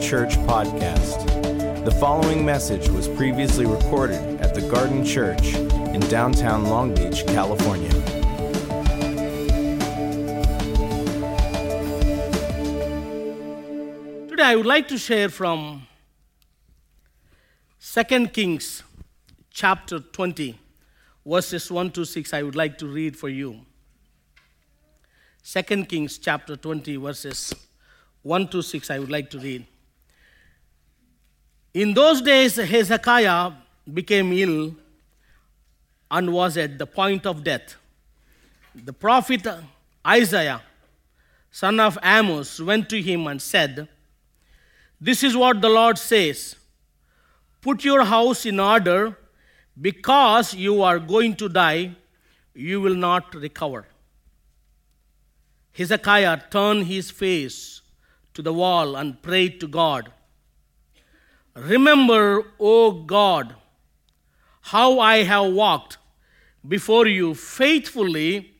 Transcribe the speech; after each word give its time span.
Church 0.00 0.36
Podcast. 0.46 1.26
The 1.84 1.90
following 1.90 2.44
message 2.44 2.88
was 2.88 3.08
previously 3.08 3.66
recorded 3.66 4.40
at 4.40 4.54
the 4.54 4.60
Garden 4.62 5.04
Church 5.04 5.54
in 5.54 6.00
downtown 6.02 6.64
Long 6.64 6.94
Beach, 6.94 7.26
California. 7.26 7.90
Today 14.28 14.44
I 14.44 14.54
would 14.54 14.66
like 14.66 14.86
to 14.88 14.98
share 14.98 15.28
from 15.28 15.86
2 17.80 18.28
Kings 18.28 18.84
chapter 19.50 19.98
20, 19.98 20.58
verses 21.26 21.70
1 21.70 21.90
to 21.90 22.04
6. 22.04 22.32
I 22.32 22.42
would 22.44 22.56
like 22.56 22.78
to 22.78 22.86
read 22.86 23.16
for 23.16 23.28
you. 23.28 23.62
2 25.44 25.84
Kings 25.86 26.18
chapter 26.18 26.56
20, 26.56 26.96
verses 26.96 27.52
1 28.22 28.48
to 28.48 28.62
6, 28.62 28.90
I 28.90 28.98
would 28.98 29.10
like 29.10 29.30
to 29.30 29.38
read. 29.38 29.66
In 31.78 31.94
those 31.94 32.20
days, 32.20 32.56
Hezekiah 32.56 33.52
became 33.94 34.32
ill 34.32 34.74
and 36.10 36.32
was 36.32 36.56
at 36.56 36.76
the 36.76 36.88
point 36.88 37.24
of 37.24 37.44
death. 37.44 37.76
The 38.74 38.92
prophet 38.92 39.46
Isaiah, 40.04 40.60
son 41.52 41.78
of 41.78 41.96
Amos, 42.02 42.60
went 42.60 42.88
to 42.88 43.00
him 43.00 43.28
and 43.28 43.40
said, 43.40 43.86
This 45.00 45.22
is 45.22 45.36
what 45.36 45.60
the 45.60 45.68
Lord 45.68 45.98
says 45.98 46.56
Put 47.60 47.84
your 47.84 48.02
house 48.02 48.44
in 48.44 48.58
order, 48.58 49.16
because 49.80 50.54
you 50.54 50.82
are 50.82 50.98
going 50.98 51.36
to 51.36 51.48
die, 51.48 51.94
you 52.54 52.80
will 52.80 52.96
not 52.96 53.32
recover. 53.36 53.86
Hezekiah 55.74 56.40
turned 56.50 56.88
his 56.88 57.12
face 57.12 57.82
to 58.34 58.42
the 58.42 58.52
wall 58.52 58.96
and 58.96 59.22
prayed 59.22 59.60
to 59.60 59.68
God. 59.68 60.10
Remember, 61.58 62.44
O 62.60 62.92
God, 62.92 63.54
how 64.60 65.00
I 65.00 65.24
have 65.24 65.52
walked 65.52 65.98
before 66.66 67.06
you 67.06 67.34
faithfully 67.34 68.54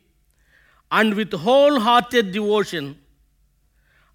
and 0.91 1.13
with 1.13 1.31
wholehearted 1.31 2.31
devotion, 2.31 2.97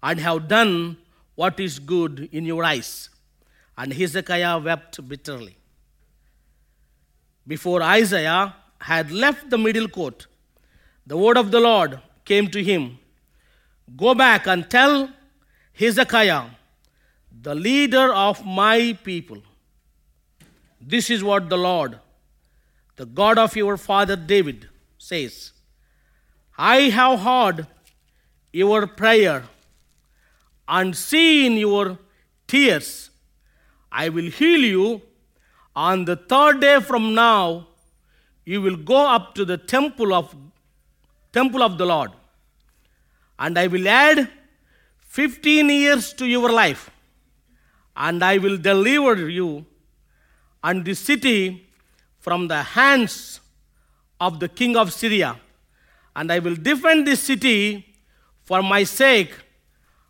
and 0.03 0.19
have 0.19 0.47
done 0.47 0.97
what 1.35 1.59
is 1.59 1.79
good 1.79 2.29
in 2.31 2.45
your 2.45 2.63
eyes. 2.63 3.09
And 3.77 3.93
Hezekiah 3.93 4.59
wept 4.59 5.07
bitterly. 5.07 5.57
Before 7.47 7.81
Isaiah 7.81 8.55
had 8.79 9.11
left 9.11 9.49
the 9.49 9.57
middle 9.57 9.87
court, 9.87 10.27
the 11.07 11.17
word 11.17 11.37
of 11.37 11.51
the 11.51 11.59
Lord 11.59 11.99
came 12.23 12.49
to 12.49 12.63
him 12.63 12.99
Go 13.95 14.15
back 14.15 14.47
and 14.47 14.69
tell 14.69 15.09
Hezekiah, 15.73 16.45
the 17.41 17.55
leader 17.55 18.13
of 18.13 18.45
my 18.45 18.97
people. 19.03 19.41
This 20.79 21.09
is 21.09 21.23
what 21.23 21.49
the 21.49 21.57
Lord, 21.57 21.99
the 22.95 23.05
God 23.05 23.37
of 23.37 23.55
your 23.55 23.77
father 23.77 24.15
David, 24.15 24.69
says 24.97 25.51
I 26.57 26.81
have 26.99 27.19
heard 27.19 27.67
your 28.53 28.87
prayer 28.87 29.43
and 30.67 30.95
seen 30.95 31.57
your 31.57 31.97
tears. 32.47 33.09
I 33.91 34.09
will 34.09 34.29
heal 34.29 34.61
you. 34.61 35.01
On 35.75 36.05
the 36.05 36.15
third 36.15 36.61
day 36.61 36.79
from 36.79 37.13
now, 37.13 37.67
you 38.45 38.61
will 38.61 38.77
go 38.77 39.07
up 39.07 39.35
to 39.35 39.43
the 39.43 39.57
temple 39.57 40.13
of 40.13 40.33
temple 41.33 41.61
of 41.61 41.77
the 41.77 41.85
Lord, 41.85 42.11
and 43.37 43.59
I 43.59 43.67
will 43.67 43.87
add 43.89 44.29
15 44.99 45.69
years 45.69 46.13
to 46.13 46.25
your 46.25 46.49
life, 46.49 46.89
and 47.95 48.23
I 48.23 48.37
will 48.37 48.57
deliver 48.57 49.29
you 49.29 49.65
and 50.63 50.83
the 50.83 50.93
city 50.95 51.67
from 52.19 52.47
the 52.47 52.61
hands 52.63 53.39
of 54.19 54.39
the 54.39 54.49
king 54.49 54.75
of 54.75 54.91
Syria, 54.91 55.39
and 56.15 56.31
I 56.31 56.39
will 56.39 56.55
defend 56.55 57.07
this 57.07 57.21
city 57.21 57.85
for 58.43 58.63
my 58.63 58.83
sake 58.83 59.33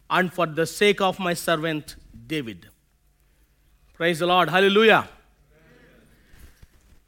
and 0.10 0.32
for 0.32 0.46
the 0.46 0.66
sake 0.66 1.02
of 1.02 1.20
my 1.20 1.34
servant 1.34 1.96
David. 2.28 2.68
Praise 3.94 4.20
the 4.20 4.28
Lord. 4.28 4.50
Hallelujah. 4.50 5.08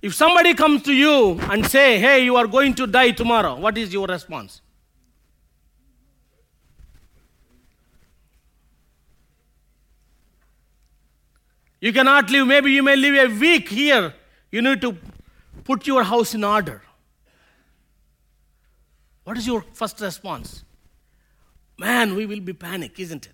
If 0.01 0.13
somebody 0.13 0.53
comes 0.53 0.83
to 0.83 0.93
you 0.93 1.39
and 1.51 1.65
say, 1.65 1.99
"Hey, 1.99 2.23
you 2.23 2.35
are 2.35 2.47
going 2.47 2.73
to 2.75 2.87
die 2.87 3.11
tomorrow," 3.11 3.55
what 3.55 3.77
is 3.77 3.91
your 3.91 4.07
response? 4.07 4.61
You 11.79 11.93
cannot 11.93 12.29
live, 12.29 12.47
maybe 12.47 12.71
you 12.71 12.83
may 12.83 12.95
live 12.95 13.31
a 13.31 13.39
week 13.39 13.69
here. 13.69 14.13
You 14.51 14.61
need 14.61 14.81
to 14.81 14.97
put 15.63 15.85
your 15.85 16.03
house 16.03 16.33
in 16.33 16.43
order. 16.43 16.81
What 19.23 19.37
is 19.37 19.45
your 19.45 19.63
first 19.73 19.99
response? 20.01 20.63
Man, 21.77 22.15
we 22.15 22.25
will 22.25 22.39
be 22.39 22.53
panic, 22.53 22.99
isn't 22.99 23.27
it? 23.27 23.33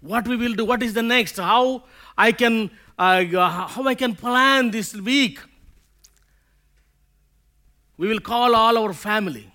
What 0.00 0.28
we 0.28 0.36
will 0.36 0.54
do? 0.54 0.64
What 0.64 0.82
is 0.82 0.92
the 0.92 1.02
next? 1.02 1.36
How 1.36 1.84
I 2.16 2.32
can 2.32 2.70
uh, 2.98 3.24
how 3.68 3.86
I 3.86 3.94
can 3.94 4.14
plan 4.14 4.70
this 4.70 4.94
week? 4.94 5.38
We 7.96 8.08
will 8.08 8.20
call 8.20 8.54
all 8.54 8.76
our 8.76 8.92
family. 8.92 9.52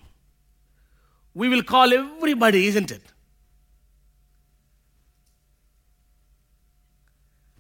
We 1.34 1.50
will 1.50 1.64
call 1.64 1.94
everybody, 1.94 2.68
isn't 2.68 2.92
it? 2.92 3.04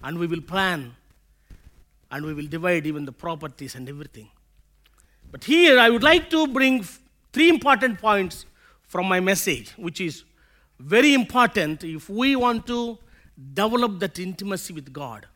And 0.03 0.17
we 0.17 0.27
will 0.27 0.41
plan 0.41 0.95
and 2.09 2.25
we 2.25 2.33
will 2.33 2.47
divide 2.47 2.85
even 2.85 3.05
the 3.05 3.11
properties 3.11 3.75
and 3.75 3.87
everything. 3.87 4.29
But 5.31 5.45
here 5.45 5.79
I 5.79 5.89
would 5.89 6.03
like 6.03 6.29
to 6.31 6.47
bring 6.47 6.83
three 7.31 7.49
important 7.49 7.99
points 7.99 8.45
from 8.87 9.07
my 9.07 9.19
message, 9.19 9.71
which 9.77 10.01
is 10.01 10.23
very 10.79 11.13
important 11.13 11.83
if 11.83 12.09
we 12.09 12.35
want 12.35 12.67
to 12.67 12.97
develop 13.53 13.99
that 13.99 14.19
intimacy 14.19 14.73
with 14.73 14.91
God. 14.91 15.27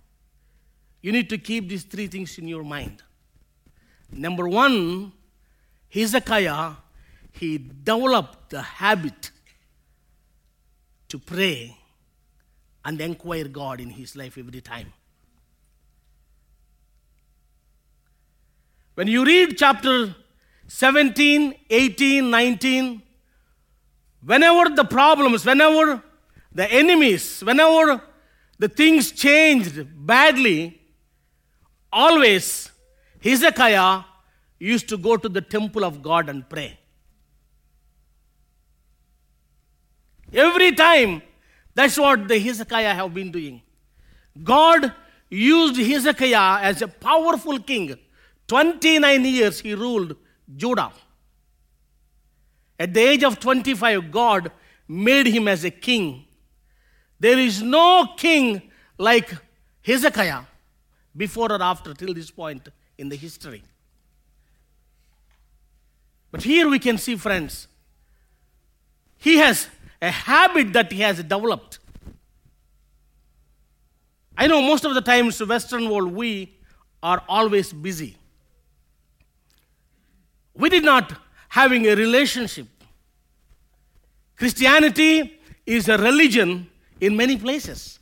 You 1.01 1.11
need 1.11 1.29
to 1.29 1.37
keep 1.37 1.69
these 1.69 1.83
three 1.83 2.07
things 2.07 2.37
in 2.37 2.47
your 2.47 2.63
mind. 2.63 3.03
Number 4.11 4.47
one, 4.49 5.13
Hezekiah, 5.89 6.73
he 7.31 7.57
developed 7.57 8.49
the 8.49 8.61
habit 8.61 9.31
to 11.07 11.19
pray 11.19 11.77
and 12.85 13.01
inquire 13.01 13.47
God 13.47 13.81
in 13.81 13.89
his 13.89 14.15
life 14.15 14.37
every 14.37 14.61
time. 14.61 14.93
When 18.93 19.07
you 19.07 19.25
read 19.25 19.57
chapter 19.57 20.15
17, 20.67 21.55
18, 21.69 22.29
19, 22.29 23.01
whenever 24.23 24.69
the 24.73 24.85
problems, 24.85 25.45
whenever 25.45 26.01
the 26.53 26.71
enemies, 26.71 27.41
whenever 27.41 28.01
the 28.57 28.69
things 28.69 29.11
changed 29.11 29.85
badly, 30.05 30.79
always 31.91 32.71
Hezekiah 33.21 34.03
used 34.59 34.87
to 34.89 34.97
go 34.97 35.17
to 35.17 35.27
the 35.27 35.41
temple 35.41 35.83
of 35.83 36.01
God 36.01 36.29
and 36.29 36.47
pray. 36.47 36.79
Every 40.31 40.71
time, 40.71 41.21
that's 41.75 41.97
what 41.97 42.27
the 42.27 42.39
Hezekiah 42.39 42.93
have 42.93 43.13
been 43.13 43.31
doing. 43.31 43.61
God 44.41 44.93
used 45.29 45.75
Hezekiah 45.75 46.63
as 46.63 46.81
a 46.81 46.87
powerful 46.87 47.59
king. 47.59 47.97
29 48.47 49.25
years 49.25 49.59
he 49.59 49.75
ruled 49.75 50.15
Judah. 50.55 50.91
At 52.79 52.93
the 52.93 53.01
age 53.01 53.23
of 53.23 53.39
25, 53.39 54.11
God 54.11 54.51
made 54.87 55.27
him 55.27 55.47
as 55.47 55.63
a 55.63 55.71
king. 55.71 56.25
There 57.19 57.37
is 57.37 57.61
no 57.61 58.13
king 58.17 58.71
like 58.97 59.33
Hezekiah 59.81 60.43
before 61.15 61.51
or 61.51 61.61
after 61.61 61.93
till 61.93 62.13
this 62.13 62.31
point 62.31 62.69
in 62.97 63.09
the 63.09 63.15
history. 63.15 63.63
But 66.31 66.43
here 66.43 66.69
we 66.69 66.79
can 66.79 66.97
see, 66.97 67.15
friends, 67.15 67.67
he 69.17 69.37
has 69.37 69.69
a 70.05 70.11
habit 70.11 70.71
that 70.73 70.91
he 70.91 71.01
has 71.01 71.17
developed. 71.17 71.79
I 74.37 74.45
know 74.45 74.61
most 74.61 74.85
of 74.85 74.93
the 74.93 75.01
times, 75.01 75.43
Western 75.43 75.89
world, 75.89 76.13
we 76.13 76.55
are 77.01 77.23
always 77.27 77.73
busy. 77.73 78.15
We 80.53 80.69
did 80.69 80.83
not 80.83 81.13
having 81.49 81.87
a 81.87 81.95
relationship. 81.95 82.67
Christianity 84.35 85.39
is 85.65 85.89
a 85.89 85.97
religion 85.97 86.69
in 87.01 87.17
many 87.17 87.37
places. 87.37 87.99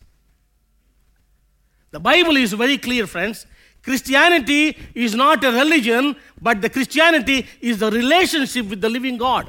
The 1.91 2.01
Bible 2.01 2.35
is 2.35 2.51
very 2.51 2.77
clear, 2.77 3.07
friends. 3.07 3.45
Christianity 3.81 4.77
is 4.93 5.15
not 5.15 5.43
a 5.43 5.51
religion, 5.51 6.15
but 6.41 6.61
the 6.61 6.69
Christianity 6.69 7.45
is 7.61 7.79
the 7.79 7.91
relationship 7.91 8.65
with 8.65 8.81
the 8.81 8.89
living 8.89 9.17
God. 9.17 9.47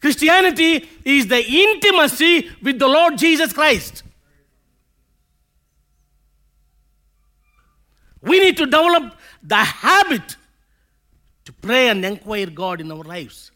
Christianity 0.00 0.88
is 1.04 1.26
the 1.26 1.44
intimacy 1.44 2.50
with 2.62 2.78
the 2.78 2.86
Lord 2.86 3.18
Jesus 3.18 3.52
Christ. 3.52 4.04
We 8.22 8.40
need 8.40 8.56
to 8.58 8.64
develop 8.66 9.16
the 9.42 9.56
habit 9.56 10.36
to 11.44 11.52
pray 11.52 11.88
and 11.88 12.04
inquire 12.04 12.46
God 12.46 12.80
in 12.80 12.92
our 12.92 13.02
lives. 13.02 13.50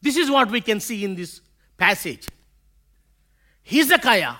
This 0.00 0.16
is 0.16 0.30
what 0.30 0.50
we 0.50 0.60
can 0.60 0.80
see 0.80 1.04
in 1.04 1.14
this 1.14 1.40
passage. 1.76 2.28
Hezekiah, 3.62 4.34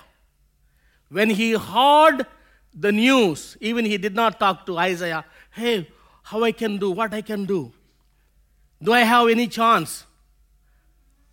when 1.09 1.29
he 1.29 1.53
heard 1.53 2.25
the 2.73 2.91
news, 2.91 3.57
even 3.59 3.85
he 3.85 3.97
did 3.97 4.15
not 4.15 4.39
talk 4.39 4.65
to 4.65 4.77
Isaiah, 4.77 5.25
hey, 5.51 5.87
how 6.23 6.43
I 6.43 6.51
can 6.51 6.77
do, 6.77 6.91
what 6.91 7.13
I 7.13 7.21
can 7.21 7.45
do. 7.45 7.73
Do 8.81 8.93
I 8.93 9.01
have 9.01 9.27
any 9.27 9.47
chance? 9.47 10.05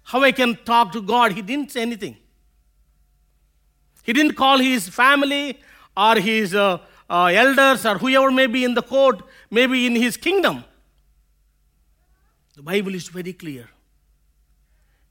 How 0.02 0.22
I 0.22 0.32
can 0.32 0.56
talk 0.64 0.92
to 0.92 1.02
God? 1.02 1.32
He 1.32 1.42
didn't 1.42 1.72
say 1.72 1.82
anything. 1.82 2.16
He 4.02 4.12
didn't 4.12 4.34
call 4.34 4.58
his 4.58 4.88
family 4.88 5.58
or 5.96 6.16
his 6.16 6.54
uh, 6.54 6.78
uh, 7.10 7.24
elders 7.26 7.84
or 7.84 7.98
whoever 7.98 8.30
may 8.30 8.46
be 8.46 8.64
in 8.64 8.74
the 8.74 8.82
court, 8.82 9.22
maybe 9.50 9.86
in 9.86 9.96
his 9.96 10.16
kingdom. 10.16 10.64
The 12.54 12.62
Bible 12.62 12.94
is 12.94 13.08
very 13.08 13.32
clear. 13.32 13.68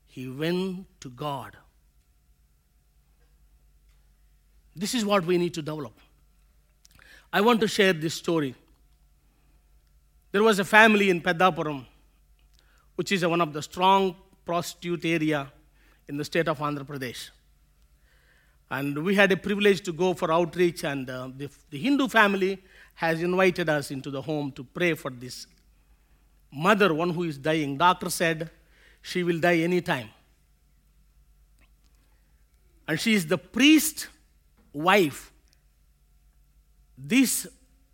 He 0.07 0.29
went 0.29 0.87
to 1.01 1.09
God. 1.09 1.57
This 4.75 4.93
is 4.93 5.05
what 5.05 5.25
we 5.25 5.37
need 5.37 5.53
to 5.53 5.61
develop. 5.61 5.93
I 7.31 7.41
want 7.41 7.59
to 7.61 7.67
share 7.67 7.93
this 7.93 8.13
story. 8.13 8.55
There 10.31 10.43
was 10.43 10.59
a 10.59 10.65
family 10.65 11.09
in 11.09 11.21
Pedapuram, 11.21 11.85
which 12.95 13.11
is 13.11 13.25
one 13.25 13.41
of 13.41 13.53
the 13.53 13.61
strong 13.61 14.15
prostitute 14.45 15.05
area 15.05 15.51
in 16.07 16.17
the 16.17 16.25
state 16.25 16.47
of 16.47 16.59
Andhra 16.59 16.85
Pradesh. 16.85 17.29
And 18.69 19.03
we 19.03 19.15
had 19.15 19.31
a 19.31 19.37
privilege 19.37 19.81
to 19.81 19.93
go 19.93 20.13
for 20.13 20.31
outreach, 20.31 20.83
and 20.83 21.09
uh, 21.09 21.29
the, 21.35 21.49
the 21.69 21.77
Hindu 21.77 22.07
family 22.07 22.61
has 22.95 23.21
invited 23.21 23.69
us 23.69 23.91
into 23.91 24.09
the 24.09 24.21
home 24.21 24.51
to 24.53 24.63
pray 24.63 24.93
for 24.93 25.11
this 25.11 25.45
mother, 26.51 26.93
one 26.93 27.09
who 27.09 27.23
is 27.23 27.37
dying. 27.37 27.77
Doctor 27.77 28.09
said 28.09 28.49
she 29.01 29.23
will 29.23 29.39
die 29.39 29.57
anytime. 29.57 30.09
And 32.87 32.99
she 32.99 33.13
is 33.13 33.27
the 33.27 33.37
priest 33.37 34.07
wife. 34.73 35.31
This 36.97 37.47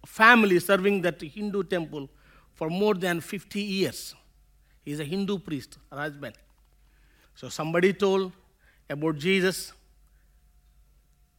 family 0.05 0.60
serving 0.60 1.01
that 1.01 1.22
Hindu 1.22 1.63
temple 1.63 2.10
for 2.53 2.70
more 2.70 2.93
than 2.93 3.22
50 3.22 3.62
years. 3.62 4.15
He 4.84 4.92
is 4.92 5.00
a 5.00 5.04
Hindu 5.04 5.40
priest, 5.40 5.78
husband. 5.92 6.36
So 7.36 7.50
somebody 7.50 7.94
told 7.94 8.32
about 8.90 9.18
Jesus. 9.18 9.74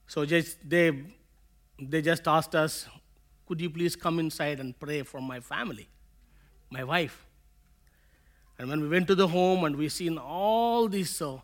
So 0.07 0.25
just 0.25 0.57
they, 0.69 1.05
they 1.79 2.03
just 2.03 2.27
asked 2.27 2.55
us, 2.55 2.87
could 3.47 3.61
you 3.61 3.71
please 3.71 3.97
come 3.97 4.19
inside 4.19 4.61
and 4.61 4.79
pray 4.79 5.03
for 5.03 5.21
my 5.21 5.41
family, 5.41 5.89
my 6.71 6.85
wife? 6.85 7.25
And 8.59 8.69
when 8.69 8.81
we 8.81 8.89
went 8.89 9.09
to 9.09 9.15
the 9.15 9.29
home 9.29 9.65
and 9.65 9.77
we 9.77 9.89
seen 9.89 10.19
all 10.19 10.89
these 10.89 11.21
uh, 11.21 11.39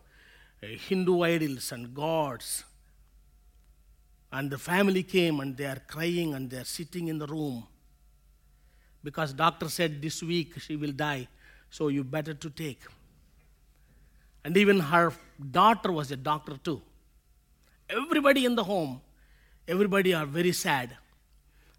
Hindu 0.61 1.23
idols 1.23 1.73
and 1.73 1.95
gods, 1.95 2.65
and 4.31 4.51
the 4.51 4.59
family 4.59 5.03
came 5.03 5.41
and 5.41 5.57
they 5.57 5.65
are 5.65 5.81
crying 5.87 6.35
and 6.35 6.51
they 6.51 6.59
are 6.59 6.65
sitting 6.65 7.09
in 7.09 7.19
the 7.19 7.27
room 7.27 7.67
because 9.03 9.33
doctor 9.33 9.69
said 9.69 10.03
this 10.03 10.23
week 10.23 10.59
she 10.61 10.77
will 10.77 10.93
die, 10.93 11.27
so 11.71 11.89
you 11.89 12.05
better 12.05 12.35
to 12.35 12.51
take. 12.51 12.81
And 14.45 14.57
even 14.57 14.81
her 14.81 15.13
daughter 15.51 15.93
was 15.93 16.11
a 16.11 16.17
doctor 16.17 16.57
too. 16.57 16.81
Everybody 17.91 18.45
in 18.45 18.55
the 18.55 18.65
home, 18.65 19.01
everybody 19.67 20.15
are 20.15 20.27
very 20.27 20.53
sad. 20.53 20.97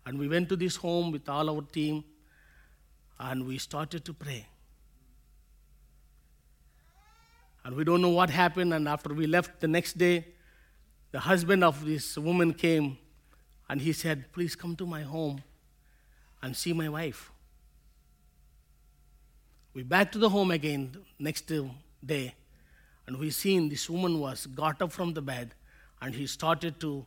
And 0.05 0.17
we 0.17 0.27
went 0.27 0.49
to 0.49 0.55
this 0.55 0.75
home 0.75 1.11
with 1.11 1.29
all 1.29 1.49
our 1.49 1.61
team 1.61 2.03
and 3.19 3.45
we 3.45 3.57
started 3.57 4.05
to 4.05 4.13
pray. 4.13 4.45
And 7.63 7.75
we 7.75 7.83
don't 7.83 8.01
know 8.01 8.09
what 8.09 8.29
happened. 8.29 8.73
And 8.73 8.87
after 8.87 9.13
we 9.13 9.27
left 9.27 9.59
the 9.59 9.67
next 9.67 9.97
day, 9.97 10.25
the 11.11 11.19
husband 11.19 11.63
of 11.63 11.85
this 11.85 12.17
woman 12.17 12.53
came 12.53 12.97
and 13.67 13.81
he 13.81 13.93
said, 13.93 14.31
Please 14.31 14.55
come 14.55 14.75
to 14.77 14.85
my 14.85 15.03
home 15.03 15.43
and 16.41 16.55
see 16.55 16.73
my 16.73 16.89
wife. 16.89 17.31
We 19.73 19.83
back 19.83 20.11
to 20.13 20.17
the 20.17 20.29
home 20.29 20.51
again 20.51 20.95
next 21.19 21.51
day, 22.05 22.33
And 23.07 23.17
we 23.17 23.29
seen 23.29 23.69
this 23.69 23.89
woman 23.89 24.19
was 24.19 24.45
got 24.47 24.81
up 24.81 24.91
from 24.91 25.13
the 25.13 25.21
bed 25.21 25.53
and 26.01 26.15
he 26.15 26.27
started 26.27 26.79
to 26.79 27.05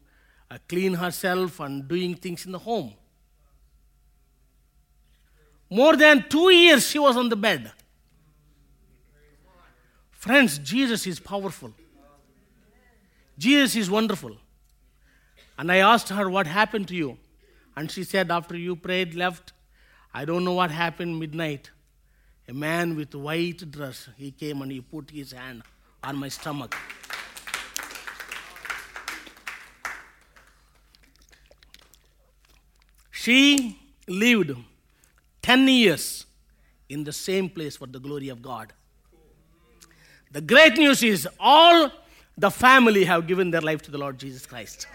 uh, 0.51 0.59
clean 0.69 0.95
herself 0.95 1.61
and 1.61 1.89
doing 1.89 2.15
things 2.15 2.47
in 2.47 2.53
the 2.53 2.59
home. 2.59 2.95
More 5.71 5.97
than 5.97 6.29
two 6.29 6.51
years 6.51 6.89
she 6.89 6.99
was 6.99 7.17
on 7.17 7.31
the 7.31 7.37
bed. 7.37 7.73
Friends, 10.11 10.59
Jesus 10.59 11.07
is 11.07 11.19
powerful. 11.19 11.73
Jesus 13.39 13.75
is 13.75 13.91
wonderful. 13.91 14.37
And 15.59 15.73
I 15.73 15.79
asked 15.79 16.11
her, 16.11 16.29
What 16.29 16.47
happened 16.47 16.89
to 16.89 16.95
you? 16.95 17.19
And 17.75 17.91
she 17.91 18.05
said, 18.05 18.31
After 18.31 18.57
you 18.57 18.77
prayed, 18.77 19.15
left, 19.15 19.53
I 20.13 20.25
don't 20.25 20.45
know 20.45 20.53
what 20.53 20.71
happened 20.71 21.19
midnight. 21.19 21.71
A 22.53 22.55
man 22.55 22.97
with 22.97 23.15
white 23.15 23.71
dress, 23.71 24.11
he 24.19 24.31
came 24.31 24.61
and 24.61 24.71
he 24.71 24.83
put 24.83 25.11
his 25.11 25.33
hand 25.33 25.63
on 26.05 26.17
my 26.17 26.29
stomach. 26.29 26.77
She 33.11 33.79
lived 34.07 34.55
10 35.41 35.67
years 35.67 36.27
in 36.91 37.05
the 37.05 37.13
same 37.15 37.49
place 37.49 37.79
for 37.79 37.87
the 37.87 37.99
glory 37.99 38.29
of 38.29 38.43
God. 38.43 38.75
The 40.33 40.43
great 40.43 40.77
news 40.77 41.03
is 41.03 41.27
all 41.41 41.91
the 42.37 42.51
family 42.51 43.05
have 43.05 43.27
given 43.27 43.51
their 43.51 43.63
life 43.63 43.81
to 43.81 43.91
the 43.91 43.97
Lord 43.97 44.19
Jesus 44.19 44.45
Christ. 44.45 44.87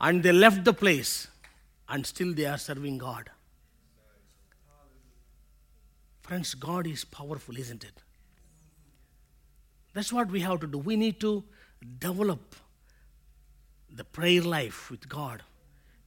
And 0.00 0.24
they 0.24 0.32
left 0.32 0.64
the 0.64 0.74
place 0.74 1.28
and 1.88 2.04
still 2.04 2.34
they 2.34 2.46
are 2.46 2.58
serving 2.58 2.98
God. 2.98 3.30
Friends, 6.24 6.54
God 6.54 6.86
is 6.86 7.04
powerful, 7.04 7.58
isn't 7.58 7.84
it? 7.84 8.02
That's 9.92 10.10
what 10.10 10.30
we 10.30 10.40
have 10.40 10.60
to 10.60 10.66
do. 10.66 10.78
We 10.78 10.96
need 10.96 11.20
to 11.20 11.44
develop 11.98 12.56
the 13.94 14.04
prayer 14.04 14.40
life 14.40 14.90
with 14.90 15.06
God. 15.06 15.42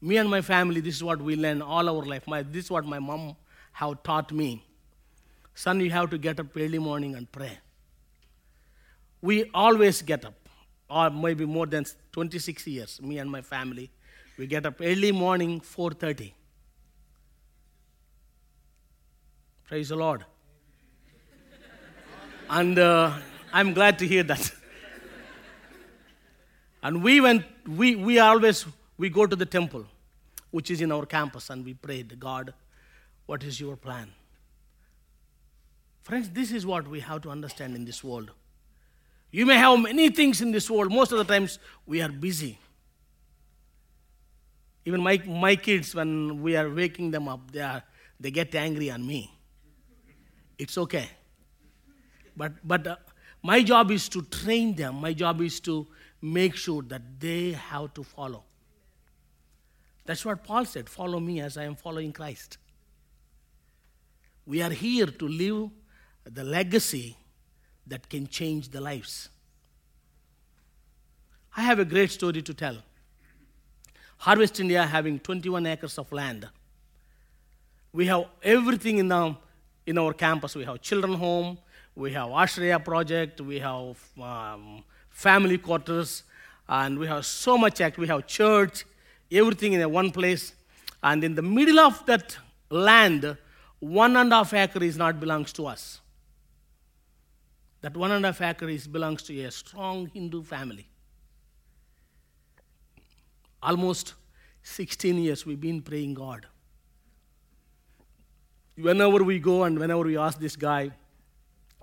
Me 0.01 0.17
and 0.17 0.27
my 0.27 0.41
family, 0.41 0.81
this 0.81 0.95
is 0.95 1.03
what 1.03 1.21
we 1.21 1.35
learn 1.35 1.61
all 1.61 1.87
our 1.87 2.03
life. 2.03 2.27
My, 2.27 2.41
this 2.41 2.65
is 2.65 2.71
what 2.71 2.83
my 2.83 2.97
mom 2.97 3.35
have 3.73 4.01
taught 4.01 4.31
me. 4.31 4.65
Son, 5.53 5.79
you 5.79 5.91
have 5.91 6.09
to 6.09 6.17
get 6.17 6.39
up 6.39 6.47
early 6.57 6.79
morning 6.79 7.13
and 7.13 7.31
pray. 7.31 7.59
We 9.21 9.51
always 9.53 10.01
get 10.01 10.25
up, 10.25 10.49
or 10.89 11.11
maybe 11.11 11.45
more 11.45 11.67
than 11.67 11.85
26 12.13 12.65
years, 12.65 12.99
me 13.03 13.19
and 13.19 13.29
my 13.29 13.41
family. 13.41 13.91
We 14.35 14.47
get 14.47 14.65
up 14.65 14.81
early 14.81 15.11
morning, 15.11 15.61
4.30. 15.61 16.31
Praise 19.67 19.89
the 19.89 19.97
Lord. 19.97 20.23
and 22.49 22.79
uh, 22.79 23.17
I'm 23.51 23.73
glad 23.73 23.99
to 23.99 24.07
hear 24.07 24.23
that. 24.23 24.49
and 26.81 27.03
we 27.03 27.19
went, 27.19 27.43
we, 27.67 27.95
we 27.95 28.17
always, 28.17 28.65
we 28.97 29.09
go 29.09 29.25
to 29.25 29.35
the 29.35 29.45
temple, 29.45 29.83
which 30.51 30.71
is 30.71 30.79
in 30.79 30.89
our 30.93 31.05
campus, 31.05 31.49
and 31.49 31.65
we 31.65 31.73
prayed, 31.73 32.17
God, 32.17 32.53
what 33.25 33.43
is 33.43 33.59
your 33.59 33.75
plan? 33.75 34.09
Friends, 36.03 36.29
this 36.29 36.53
is 36.53 36.65
what 36.65 36.87
we 36.87 37.01
have 37.01 37.21
to 37.23 37.29
understand 37.29 37.75
in 37.75 37.83
this 37.83 38.01
world. 38.01 38.31
You 39.31 39.45
may 39.45 39.57
have 39.57 39.77
many 39.81 40.07
things 40.07 40.39
in 40.39 40.53
this 40.53 40.71
world. 40.71 40.93
Most 40.93 41.11
of 41.11 41.17
the 41.17 41.25
times, 41.25 41.59
we 41.85 42.01
are 42.01 42.07
busy. 42.07 42.57
Even 44.85 45.01
my, 45.03 45.21
my 45.27 45.57
kids, 45.57 45.93
when 45.93 46.41
we 46.41 46.55
are 46.55 46.69
waking 46.69 47.11
them 47.11 47.27
up, 47.27 47.51
they, 47.51 47.59
are, 47.59 47.83
they 48.17 48.31
get 48.31 48.55
angry 48.55 48.89
on 48.89 49.05
me. 49.05 49.33
It's 50.57 50.77
okay. 50.77 51.09
But, 52.35 52.53
but 52.63 52.87
uh, 52.87 52.95
my 53.43 53.63
job 53.63 53.91
is 53.91 54.09
to 54.09 54.21
train 54.23 54.75
them, 54.75 54.95
my 54.95 55.13
job 55.13 55.41
is 55.41 55.59
to 55.61 55.87
make 56.21 56.55
sure 56.55 56.81
that 56.83 57.01
they 57.19 57.51
have 57.51 57.93
to 57.93 58.03
follow. 58.03 58.43
That's 60.05 60.23
what 60.25 60.43
Paul 60.43 60.65
said 60.65 60.89
follow 60.89 61.19
me 61.19 61.41
as 61.41 61.57
I 61.57 61.65
am 61.65 61.75
following 61.75 62.13
Christ. 62.13 62.57
We 64.45 64.61
are 64.61 64.69
here 64.69 65.07
to 65.07 65.27
live 65.27 65.69
the 66.23 66.43
legacy 66.43 67.17
that 67.85 68.09
can 68.09 68.27
change 68.27 68.69
the 68.69 68.81
lives. 68.81 69.29
I 71.55 71.61
have 71.61 71.79
a 71.79 71.85
great 71.85 72.11
story 72.11 72.41
to 72.41 72.53
tell. 72.53 72.77
Harvest 74.17 74.59
India 74.59 74.85
having 74.85 75.19
21 75.19 75.65
acres 75.65 75.97
of 75.97 76.11
land. 76.11 76.47
We 77.91 78.05
have 78.07 78.25
everything 78.43 78.99
in, 78.99 79.07
the, 79.07 79.35
in 79.87 79.97
our 79.97 80.13
campus. 80.13 80.55
We 80.55 80.65
have 80.65 80.81
children 80.81 81.13
home, 81.13 81.57
we 81.95 82.11
have 82.13 82.29
Ashraya 82.29 82.83
project, 82.83 83.41
we 83.41 83.57
have 83.59 83.97
um, 84.21 84.83
family 85.09 85.57
quarters, 85.57 86.23
and 86.69 86.99
we 86.99 87.07
have 87.07 87.25
so 87.25 87.57
much 87.57 87.81
act. 87.81 87.97
We 87.97 88.07
have 88.07 88.27
church, 88.27 88.85
everything 89.31 89.73
in 89.73 89.91
one 89.91 90.11
place. 90.11 90.53
And 91.01 91.23
in 91.23 91.33
the 91.33 91.41
middle 91.41 91.79
of 91.79 92.05
that 92.05 92.37
land, 92.69 93.37
one 93.79 94.15
and 94.17 94.31
a 94.31 94.35
half 94.35 94.53
acre 94.53 94.83
is 94.83 94.97
not 94.97 95.19
belongs 95.19 95.53
to 95.53 95.67
us. 95.67 96.01
That 97.81 97.95
one 97.95 98.11
and 98.11 98.25
a 98.25 98.29
half 98.29 98.41
acre 98.41 98.67
is 98.69 98.87
belongs 98.87 99.23
to 99.23 99.41
a 99.43 99.51
strong 99.51 100.07
Hindu 100.13 100.43
family. 100.43 100.89
Almost 103.63 104.15
16 104.63 105.17
years 105.17 105.45
we've 105.45 105.61
been 105.61 105.81
praying 105.81 106.15
God. 106.15 106.45
Whenever 108.77 109.23
we 109.23 109.39
go 109.39 109.63
and 109.63 109.79
whenever 109.79 110.03
we 110.03 110.17
ask 110.17 110.39
this 110.39 110.55
guy, 110.55 110.91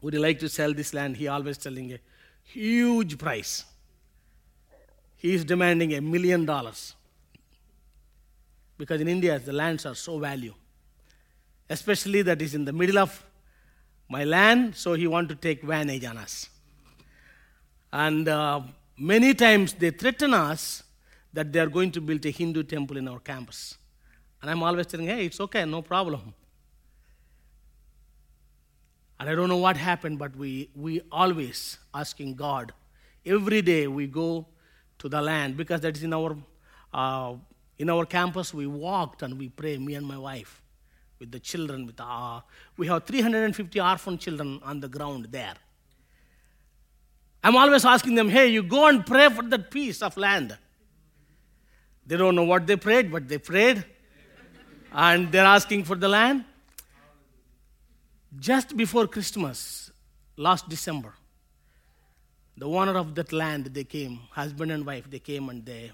would 0.01 0.15
you 0.15 0.21
like 0.21 0.39
to 0.39 0.49
sell 0.49 0.73
this 0.73 0.95
land? 0.95 1.17
He 1.17 1.29
always 1.29 1.59
telling 1.59 1.93
a 1.93 1.99
huge 2.43 3.19
price. 3.19 3.65
He 5.17 5.35
is 5.35 5.45
demanding 5.45 5.95
a 5.95 6.01
million 6.01 6.45
dollars. 6.45 6.95
Because 8.77 9.01
in 9.01 9.09
India, 9.09 9.39
the 9.39 9.53
lands 9.53 9.87
are 9.87 9.95
so 9.95 10.19
value. 10.19 10.55
Especially 11.69 12.23
that 12.23 12.43
is 12.43 12.55
in 12.55 12.65
the 12.65 12.73
middle 12.73 12.99
of 12.99 13.25
my 14.09 14.25
land, 14.25 14.77
so 14.77 14.93
he 14.93 15.07
want 15.07 15.29
to 15.31 15.35
take 15.35 15.63
advantage 15.63 16.05
on 16.05 16.19
us. 16.19 16.51
And 17.93 18.29
uh, 18.29 18.61
many 18.99 19.35
times 19.35 19.73
they 19.73 19.91
threaten 19.91 20.35
us 20.35 20.83
that 21.33 21.53
they 21.53 21.59
are 21.59 21.69
going 21.69 21.91
to 21.93 22.01
build 22.01 22.25
a 22.27 22.31
Hindu 22.31 22.65
temple 22.65 22.99
in 22.99 23.09
our 23.09 23.21
campus. 23.21 23.79
And 24.43 24.51
I'm 24.51 24.63
always 24.63 24.87
telling, 24.87 25.07
hey, 25.07 25.27
it's 25.27 25.41
okay, 25.41 25.65
no 25.65 25.81
problem. 25.81 26.35
And 29.19 29.31
I 29.31 29.35
don't 29.35 29.49
know 29.49 29.57
what 29.57 29.77
happened, 29.77 30.19
but 30.19 30.35
we, 30.37 30.71
we 30.75 31.01
always 31.13 31.79
asking 31.95 32.35
God. 32.35 32.73
Every 33.25 33.63
day 33.63 33.87
we 33.87 34.07
go 34.07 34.47
to 34.99 35.09
the 35.09 35.21
land 35.21 35.57
because 35.57 35.81
that 35.83 35.97
is 35.97 36.03
in 36.03 36.13
our, 36.13 36.37
uh, 36.93 37.35
in 37.79 37.91
our 37.91 38.05
campus. 38.05 38.53
We 38.53 38.67
walked 38.67 39.23
and 39.23 39.39
we 39.39 39.49
pray, 39.49 39.79
me 39.79 39.95
and 39.95 40.07
my 40.07 40.19
wife, 40.19 40.63
with 41.19 41.31
the 41.31 41.41
children. 41.41 41.87
With 41.87 42.01
uh, 42.01 42.41
we 42.77 42.87
have 42.89 43.05
350 43.05 43.81
orphan 43.81 44.19
children 44.19 44.61
on 44.65 44.81
the 44.81 44.89
ground 44.89 45.29
there. 45.31 45.55
I'm 47.43 47.57
always 47.57 47.85
asking 47.85 48.15
them, 48.15 48.29
hey, 48.31 48.49
you 48.49 48.63
go 48.63 48.89
and 48.89 49.05
pray 49.05 49.29
for 49.29 49.43
that 49.43 49.71
piece 49.71 50.03
of 50.03 50.17
land. 50.17 50.57
They 52.07 52.17
don't 52.17 52.35
know 52.35 52.45
what 52.45 52.67
they 52.67 52.77
prayed, 52.77 53.13
but 53.13 53.29
they 53.29 53.39
prayed. 53.39 53.85
And 54.93 55.31
they're 55.31 55.45
asking 55.45 55.85
for 55.85 55.97
the 55.97 56.09
land. 56.09 56.45
Just 58.41 58.77
before 58.77 59.07
Christmas, 59.07 59.91
last 60.37 60.69
December, 60.69 61.15
the 62.57 62.67
owner 62.67 62.97
of 62.97 63.15
that 63.15 63.33
land, 63.33 63.67
they 63.67 63.85
came, 63.85 64.21
husband 64.31 64.73
and 64.73 64.85
wife, 64.85 65.09
they 65.09 65.19
came 65.19 65.49
and 65.49 65.65
they, 65.65 65.93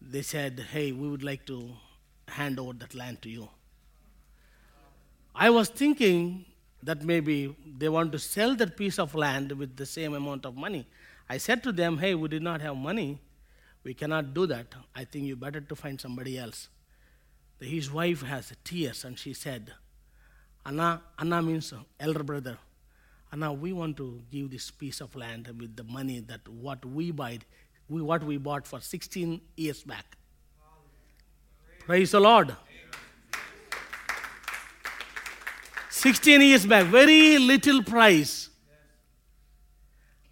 they 0.00 0.22
said, 0.22 0.66
hey, 0.70 0.92
we 0.92 1.08
would 1.08 1.22
like 1.22 1.44
to 1.46 1.70
hand 2.28 2.58
over 2.58 2.72
that 2.74 2.94
land 2.94 3.20
to 3.22 3.28
you. 3.28 3.48
I 5.34 5.50
was 5.50 5.68
thinking 5.68 6.44
that 6.82 7.02
maybe 7.02 7.54
they 7.78 7.88
want 7.88 8.12
to 8.12 8.18
sell 8.18 8.54
that 8.56 8.76
piece 8.76 8.98
of 8.98 9.14
land 9.14 9.52
with 9.52 9.76
the 9.76 9.86
same 9.86 10.14
amount 10.14 10.46
of 10.46 10.56
money. 10.56 10.86
I 11.28 11.38
said 11.38 11.62
to 11.64 11.72
them, 11.72 11.98
hey, 11.98 12.14
we 12.14 12.28
did 12.28 12.42
not 12.42 12.60
have 12.60 12.76
money. 12.76 13.18
We 13.84 13.94
cannot 13.94 14.34
do 14.34 14.46
that. 14.46 14.74
I 14.94 15.04
think 15.04 15.24
you 15.24 15.36
better 15.36 15.60
to 15.60 15.76
find 15.76 16.00
somebody 16.00 16.38
else. 16.38 16.68
His 17.60 17.90
wife 17.90 18.22
has 18.22 18.52
tears 18.64 19.04
and 19.04 19.18
she 19.18 19.32
said, 19.34 19.72
Anna, 20.64 21.02
Anna 21.18 21.42
means 21.42 21.72
uh, 21.72 21.78
elder 21.98 22.22
brother. 22.22 22.58
Anna, 23.32 23.52
we 23.52 23.72
want 23.72 23.96
to 23.96 24.22
give 24.30 24.50
this 24.50 24.70
piece 24.70 25.00
of 25.00 25.14
land 25.16 25.48
with 25.58 25.74
the 25.74 25.84
money 25.84 26.20
that 26.20 26.46
what 26.48 26.84
we 26.84 27.10
buy, 27.10 27.38
we, 27.88 28.02
what 28.02 28.22
we 28.22 28.36
bought 28.36 28.66
for 28.66 28.80
16 28.80 29.40
years 29.56 29.82
back. 29.82 30.16
Praise 31.80 32.12
the 32.12 32.20
Lord. 32.20 32.54
16 35.90 36.40
years 36.40 36.66
back, 36.66 36.86
very 36.86 37.38
little 37.38 37.82
price. 37.82 38.50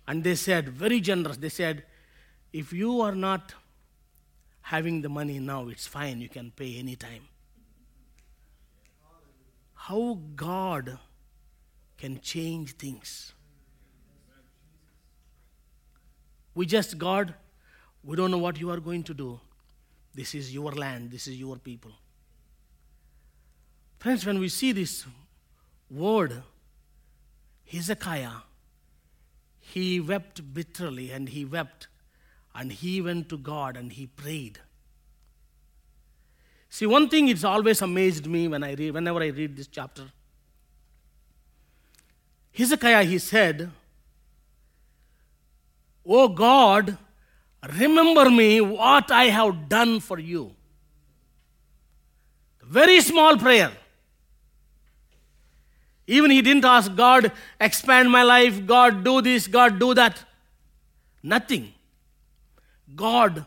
And 0.06 0.24
they 0.24 0.34
said, 0.34 0.68
very 0.68 1.00
generous. 1.00 1.36
They 1.36 1.48
said, 1.48 1.84
if 2.52 2.72
you 2.72 3.00
are 3.00 3.14
not 3.14 3.54
having 4.62 5.02
the 5.02 5.08
money 5.08 5.38
now, 5.38 5.68
it's 5.68 5.86
fine, 5.86 6.20
you 6.20 6.28
can 6.28 6.50
pay 6.50 6.78
anytime. 6.78 7.22
How 9.84 10.18
God 10.36 10.98
can 11.96 12.20
change 12.20 12.72
things. 12.72 13.32
We 16.54 16.66
just, 16.66 16.98
God, 16.98 17.34
we 18.04 18.14
don't 18.14 18.30
know 18.30 18.38
what 18.38 18.60
you 18.60 18.70
are 18.70 18.78
going 18.78 19.02
to 19.04 19.14
do. 19.14 19.40
This 20.14 20.34
is 20.34 20.52
your 20.52 20.72
land, 20.72 21.10
this 21.10 21.26
is 21.26 21.36
your 21.36 21.56
people. 21.56 21.92
Friends, 23.98 24.26
when 24.26 24.38
we 24.38 24.50
see 24.50 24.72
this 24.72 25.06
word, 25.90 26.42
Hezekiah, 27.64 28.42
he 29.60 29.98
wept 29.98 30.52
bitterly 30.52 31.10
and 31.10 31.30
he 31.30 31.44
wept 31.46 31.88
and 32.54 32.70
he 32.70 33.00
went 33.00 33.30
to 33.30 33.38
God 33.38 33.78
and 33.78 33.92
he 33.92 34.06
prayed. 34.06 34.58
See, 36.70 36.86
one 36.86 37.08
thing 37.08 37.28
it's 37.28 37.42
always 37.42 37.82
amazed 37.82 38.26
me 38.26 38.46
when 38.46 38.62
I 38.62 38.74
read, 38.74 38.94
whenever 38.94 39.20
I 39.20 39.26
read 39.26 39.56
this 39.56 39.66
chapter. 39.66 40.04
Hezekiah, 42.52 43.02
he 43.02 43.18
said, 43.18 43.70
Oh 46.06 46.28
God, 46.28 46.96
remember 47.76 48.30
me 48.30 48.60
what 48.60 49.10
I 49.10 49.24
have 49.24 49.68
done 49.68 49.98
for 49.98 50.20
you. 50.20 50.52
Very 52.62 53.00
small 53.00 53.36
prayer. 53.36 53.72
Even 56.06 56.30
he 56.30 56.40
didn't 56.40 56.64
ask 56.64 56.94
God, 56.94 57.32
expand 57.60 58.10
my 58.10 58.22
life, 58.22 58.64
God, 58.64 59.04
do 59.04 59.20
this, 59.20 59.48
God, 59.48 59.78
do 59.78 59.92
that. 59.94 60.24
Nothing. 61.22 61.72
God, 62.94 63.44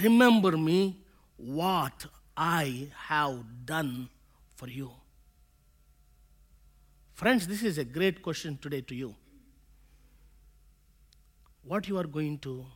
remember 0.00 0.56
me 0.56 0.96
what 1.36 2.06
I 2.36 2.88
have 3.08 3.66
done 3.66 4.08
for 4.56 4.68
you. 4.68 4.90
Friends, 7.14 7.46
this 7.46 7.62
is 7.62 7.78
a 7.78 7.84
great 7.84 8.22
question 8.22 8.58
today 8.60 8.80
to 8.80 8.94
you. 8.94 9.14
What 11.64 11.88
you 11.88 11.98
are 11.98 12.04
going 12.04 12.38
to 12.38 12.66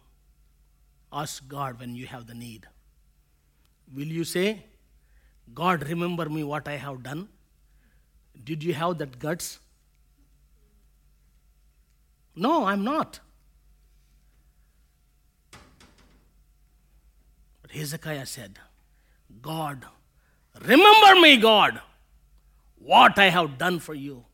ask 1.13 1.47
God 1.49 1.81
when 1.81 1.95
you 1.95 2.07
have 2.07 2.27
the 2.27 2.35
need? 2.35 2.67
Will 3.95 4.07
you 4.07 4.25
say, 4.25 4.65
God, 5.55 5.89
remember 5.89 6.29
me 6.29 6.45
what 6.45 6.69
I 6.69 6.77
have 6.77 7.03
done? 7.03 7.29
Did 8.45 8.63
you 8.63 8.75
have 8.75 8.99
that 8.99 9.19
guts? 9.19 9.59
No, 12.35 12.67
I'm 12.67 12.85
not. 12.85 13.21
But 17.63 17.71
Hezekiah 17.71 18.27
said, 18.27 18.59
God, 19.43 19.85
remember 20.61 21.21
me, 21.21 21.37
God, 21.37 21.81
what 22.79 23.19
I 23.19 23.29
have 23.29 23.59
done 23.59 23.79
for 23.79 23.95
you. 23.95 24.25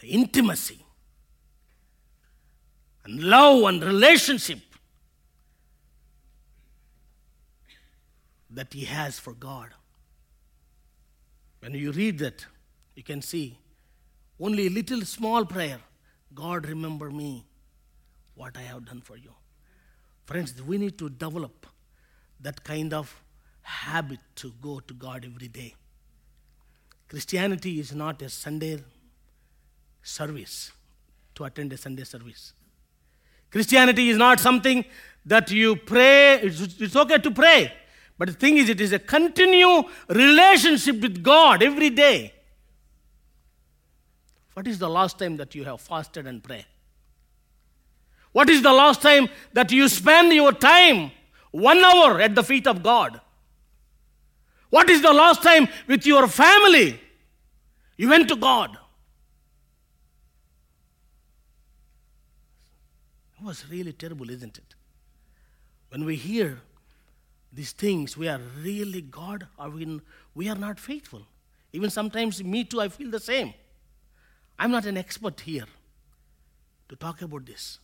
The 0.00 0.08
intimacy 0.08 0.84
and 3.04 3.22
love 3.22 3.64
and 3.64 3.82
relationship 3.82 4.58
that 8.50 8.72
he 8.72 8.84
has 8.84 9.18
for 9.18 9.32
God. 9.32 9.70
When 11.60 11.74
you 11.74 11.92
read 11.92 12.18
that, 12.18 12.46
you 12.94 13.02
can 13.02 13.22
see 13.22 13.58
only 14.40 14.66
a 14.66 14.70
little 14.70 15.02
small 15.02 15.44
prayer 15.44 15.78
God, 16.34 16.66
remember 16.66 17.10
me, 17.10 17.44
what 18.34 18.56
I 18.56 18.62
have 18.62 18.86
done 18.86 19.00
for 19.02 19.16
you. 19.16 19.32
Friends, 20.24 20.60
we 20.62 20.78
need 20.78 20.98
to 20.98 21.10
develop 21.10 21.66
that 22.42 22.62
kind 22.64 22.92
of 22.92 23.22
habit 23.62 24.20
to 24.36 24.52
go 24.60 24.80
to 24.80 24.94
God 24.94 25.24
every 25.24 25.48
day. 25.48 25.74
Christianity 27.08 27.78
is 27.78 27.94
not 27.94 28.20
a 28.22 28.28
Sunday 28.28 28.82
service, 30.02 30.72
to 31.34 31.44
attend 31.44 31.72
a 31.72 31.76
Sunday 31.76 32.04
service. 32.04 32.52
Christianity 33.50 34.08
is 34.10 34.16
not 34.16 34.40
something 34.40 34.84
that 35.26 35.50
you 35.50 35.76
pray, 35.76 36.40
it's, 36.40 36.80
it's 36.80 36.96
okay 36.96 37.18
to 37.18 37.30
pray. 37.30 37.72
But 38.18 38.28
the 38.28 38.34
thing 38.34 38.56
is, 38.56 38.68
it 38.68 38.80
is 38.80 38.92
a 38.92 38.98
continual 38.98 39.88
relationship 40.08 41.00
with 41.00 41.22
God 41.22 41.62
every 41.62 41.90
day. 41.90 42.32
What 44.54 44.66
is 44.66 44.78
the 44.78 44.88
last 44.88 45.18
time 45.18 45.36
that 45.36 45.54
you 45.54 45.64
have 45.64 45.80
fasted 45.80 46.26
and 46.26 46.42
prayed? 46.42 46.66
What 48.32 48.48
is 48.48 48.62
the 48.62 48.72
last 48.72 49.02
time 49.02 49.28
that 49.52 49.70
you 49.70 49.88
spend 49.88 50.32
your 50.32 50.52
time 50.52 51.10
one 51.52 51.84
hour 51.84 52.20
at 52.20 52.34
the 52.34 52.42
feet 52.42 52.66
of 52.66 52.82
God? 52.82 53.20
What 54.70 54.90
is 54.90 55.02
the 55.02 55.12
last 55.12 55.42
time 55.42 55.68
with 55.86 56.06
your 56.06 56.26
family 56.26 56.98
you 57.96 58.08
went 58.08 58.28
to 58.28 58.36
God? 58.36 58.76
It 63.38 63.44
was 63.44 63.64
really 63.70 63.92
terrible, 63.92 64.30
isn't 64.30 64.56
it? 64.58 64.74
When 65.90 66.04
we 66.04 66.16
hear 66.16 66.60
these 67.52 67.72
things, 67.72 68.16
we 68.16 68.28
are 68.28 68.40
really 68.62 69.02
God, 69.02 69.46
or 69.58 69.68
we, 69.68 70.00
we 70.34 70.48
are 70.48 70.56
not 70.56 70.80
faithful. 70.80 71.26
Even 71.74 71.90
sometimes, 71.90 72.42
me 72.42 72.64
too, 72.64 72.80
I 72.80 72.88
feel 72.88 73.10
the 73.10 73.20
same. 73.20 73.52
I'm 74.58 74.70
not 74.70 74.86
an 74.86 74.96
expert 74.96 75.40
here 75.40 75.66
to 76.88 76.96
talk 76.96 77.20
about 77.20 77.44
this, 77.44 77.78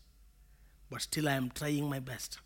but 0.90 1.02
still 1.02 1.28
I 1.28 1.32
am 1.32 1.50
trying 1.50 1.88
my 1.88 1.98
best. 1.98 2.38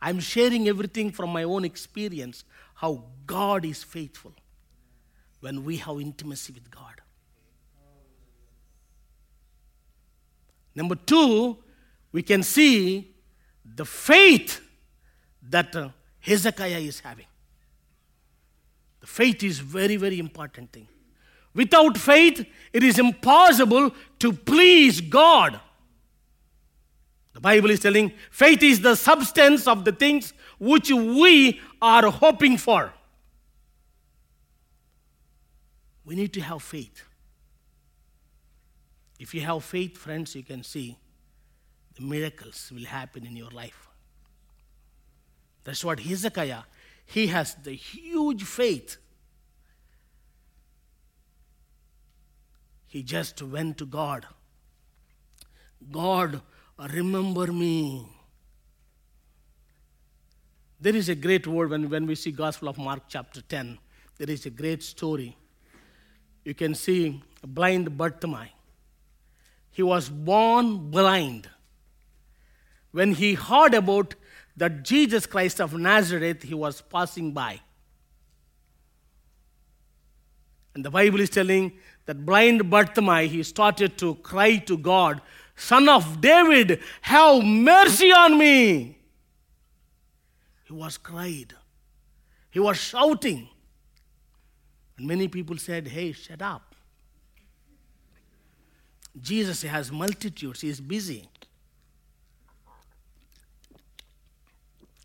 I'm 0.00 0.20
sharing 0.20 0.68
everything 0.68 1.10
from 1.10 1.30
my 1.30 1.42
own 1.42 1.64
experience 1.64 2.44
how 2.74 3.04
God 3.26 3.64
is 3.64 3.82
faithful 3.82 4.32
when 5.40 5.64
we 5.64 5.76
have 5.78 6.00
intimacy 6.00 6.52
with 6.52 6.70
God. 6.70 7.00
Number 10.74 10.94
two, 10.94 11.58
we 12.12 12.22
can 12.22 12.42
see 12.42 13.14
the 13.64 13.84
faith 13.84 14.60
that 15.50 15.74
uh, 15.74 15.88
Hezekiah 16.20 16.78
is 16.78 17.00
having. 17.00 17.26
The 19.00 19.06
faith 19.06 19.42
is 19.42 19.58
very, 19.58 19.96
very 19.96 20.18
important 20.18 20.72
thing. 20.72 20.88
Without 21.54 21.98
faith, 21.98 22.46
it 22.72 22.82
is 22.84 22.98
impossible 22.98 23.92
to 24.20 24.32
please 24.32 25.00
God. 25.00 25.60
The 27.38 27.42
Bible 27.42 27.70
is 27.70 27.78
telling 27.78 28.10
faith 28.32 28.64
is 28.64 28.80
the 28.80 28.96
substance 28.96 29.68
of 29.68 29.84
the 29.84 29.92
things 29.92 30.32
which 30.58 30.90
we 30.90 31.60
are 31.80 32.10
hoping 32.10 32.56
for. 32.56 32.92
We 36.04 36.16
need 36.16 36.32
to 36.32 36.40
have 36.40 36.64
faith. 36.64 37.04
If 39.20 39.34
you 39.34 39.42
have 39.42 39.62
faith, 39.62 39.96
friends, 39.96 40.34
you 40.34 40.42
can 40.42 40.64
see 40.64 40.98
the 41.94 42.02
miracles 42.02 42.72
will 42.74 42.86
happen 42.86 43.24
in 43.24 43.36
your 43.36 43.50
life. 43.50 43.86
That's 45.62 45.84
what 45.84 46.00
Hezekiah, 46.00 46.62
he 47.06 47.28
has 47.28 47.54
the 47.54 47.70
huge 47.70 48.42
faith. 48.42 48.96
He 52.88 53.04
just 53.04 53.40
went 53.40 53.78
to 53.78 53.86
God. 53.86 54.26
God, 55.92 56.42
remember 56.86 57.52
me. 57.52 58.06
There 60.80 60.94
is 60.94 61.08
a 61.08 61.14
great 61.14 61.46
word 61.46 61.70
when, 61.70 61.90
when 61.90 62.06
we 62.06 62.14
see 62.14 62.30
Gospel 62.30 62.68
of 62.68 62.78
Mark 62.78 63.02
chapter 63.08 63.40
10. 63.40 63.78
There 64.16 64.30
is 64.30 64.46
a 64.46 64.50
great 64.50 64.82
story. 64.82 65.36
You 66.44 66.54
can 66.54 66.74
see 66.74 67.20
blind 67.42 67.98
Bartimaeus. 67.98 68.50
He 69.70 69.82
was 69.82 70.08
born 70.08 70.90
blind. 70.90 71.48
When 72.92 73.14
he 73.14 73.34
heard 73.34 73.74
about 73.74 74.14
that 74.56 74.82
Jesus 74.82 75.26
Christ 75.26 75.60
of 75.60 75.74
Nazareth, 75.74 76.42
he 76.42 76.54
was 76.54 76.80
passing 76.80 77.32
by. 77.32 77.60
And 80.74 80.84
the 80.84 80.90
Bible 80.90 81.20
is 81.20 81.30
telling 81.30 81.72
that 82.06 82.24
blind 82.24 82.70
Bartimaeus, 82.70 83.30
he 83.30 83.42
started 83.42 83.98
to 83.98 84.14
cry 84.16 84.56
to 84.58 84.76
God, 84.76 85.20
Son 85.58 85.88
of 85.88 86.20
David, 86.20 86.80
have 87.00 87.42
mercy 87.42 88.12
on 88.12 88.38
me. 88.38 88.96
He 90.64 90.72
was 90.72 90.96
cried. 90.96 91.52
He 92.50 92.60
was 92.60 92.76
shouting. 92.76 93.48
And 94.96 95.08
many 95.08 95.26
people 95.26 95.58
said, 95.58 95.88
Hey, 95.88 96.12
shut 96.12 96.40
up. 96.40 96.76
Jesus 99.20 99.62
has 99.62 99.90
multitudes, 99.90 100.60
he 100.60 100.68
is 100.68 100.80
busy. 100.80 101.28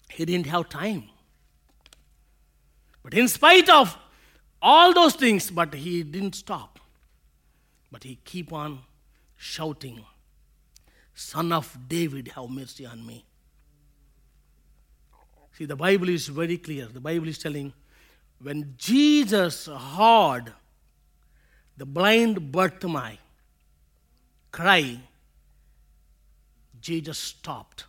He 0.09 0.23
didn't 0.25 0.45
have 0.45 0.69
time. 0.69 1.05
But 3.01 3.15
in 3.15 3.27
spite 3.27 3.69
of 3.69 3.97
all 4.61 4.93
those 4.93 5.15
things, 5.15 5.49
but 5.49 5.73
he 5.73 6.03
didn't 6.03 6.35
stop. 6.35 6.79
But 7.91 8.03
he 8.03 8.19
keep 8.23 8.53
on 8.53 8.81
shouting, 9.35 10.05
Son 11.13 11.51
of 11.51 11.77
David, 11.87 12.29
have 12.29 12.49
mercy 12.49 12.85
on 12.85 13.05
me. 13.05 13.25
See, 15.57 15.65
the 15.65 15.75
Bible 15.75 16.09
is 16.09 16.27
very 16.27 16.57
clear. 16.57 16.87
The 16.87 16.99
Bible 16.99 17.27
is 17.27 17.37
telling 17.37 17.73
when 18.41 18.73
Jesus 18.77 19.67
heard 19.67 20.53
the 21.77 21.85
blind 21.85 22.51
Bartimaeus 22.51 23.19
cry, 24.51 24.99
Jesus 26.81 27.17
stopped. 27.17 27.85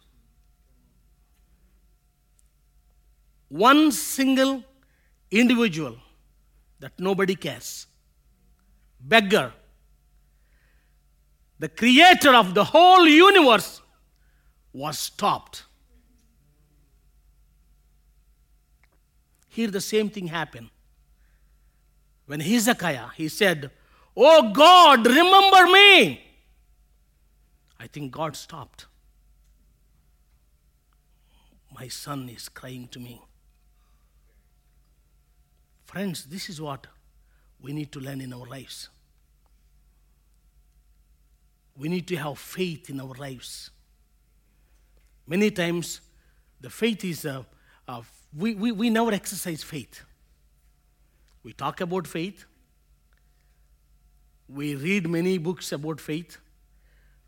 One 3.49 3.93
single 3.93 4.63
individual 5.31 5.97
that 6.81 6.93
nobody 6.99 7.35
cares, 7.35 7.87
beggar, 9.01 9.53
the 11.59 11.69
creator 11.69 12.35
of 12.35 12.55
the 12.55 12.65
whole 12.65 13.07
universe, 13.07 13.81
was 14.75 14.99
stopped. 14.99 15.63
Here, 19.49 19.71
the 19.71 19.81
same 19.81 20.11
thing 20.11 20.27
happened. 20.27 20.69
When 22.27 22.41
Hezekiah, 22.41 23.09
he 23.17 23.29
said, 23.29 23.71
Oh 24.17 24.53
God, 24.53 25.07
remember 25.07 25.73
me. 25.73 26.21
I 27.79 27.87
think 27.87 28.11
God 28.11 28.35
stopped. 28.35 28.87
My 31.73 31.89
son 31.89 32.29
is 32.29 32.49
crying 32.49 32.89
to 32.89 32.99
me. 32.99 33.23
Friends, 35.85 36.25
this 36.25 36.49
is 36.49 36.61
what 36.61 36.89
we 37.61 37.73
need 37.73 37.93
to 37.93 38.01
learn 38.01 38.21
in 38.21 38.33
our 38.33 38.47
lives. 38.47 38.89
We 41.77 41.89
need 41.89 42.07
to 42.09 42.17
have 42.17 42.39
faith 42.39 42.89
in 42.91 43.01
our 43.01 43.15
lives. 43.15 43.71
Many 45.27 45.51
times, 45.51 46.01
the 46.61 46.71
faith 46.71 47.05
is, 47.05 47.27
uh, 47.27 47.43
uh, 47.89 48.03
we, 48.37 48.55
we, 48.55 48.73
we 48.73 48.91
never 48.91 49.13
exercise 49.13 49.63
faith. 49.63 50.03
We 51.43 51.53
talk 51.53 51.81
about 51.81 52.07
faith, 52.07 52.45
we 54.49 54.75
read 54.75 55.09
many 55.09 55.39
books 55.39 55.73
about 55.73 56.01
faith, 56.01 56.39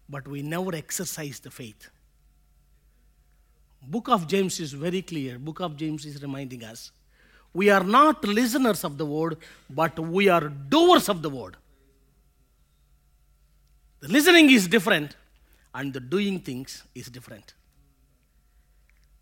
but 0.08 0.28
we 0.28 0.42
never 0.42 0.74
exercise 0.74 1.40
the 1.40 1.50
faith. 1.50 1.90
Book 3.82 4.08
of 4.08 4.26
James 4.26 4.60
is 4.60 4.72
very 4.72 5.02
clear. 5.02 5.38
Book 5.38 5.60
of 5.60 5.76
James 5.76 6.04
is 6.04 6.20
reminding 6.22 6.64
us 6.64 6.90
we 7.52 7.70
are 7.70 7.84
not 7.84 8.22
listeners 8.24 8.84
of 8.84 8.98
the 8.98 9.06
word, 9.06 9.38
but 9.70 9.98
we 9.98 10.28
are 10.28 10.48
doers 10.48 11.08
of 11.08 11.22
the 11.22 11.30
word. 11.30 11.56
The 14.06 14.12
listening 14.12 14.50
is 14.50 14.68
different, 14.68 15.16
and 15.74 15.92
the 15.92 15.98
doing 15.98 16.38
things 16.38 16.84
is 16.94 17.06
different. 17.08 17.54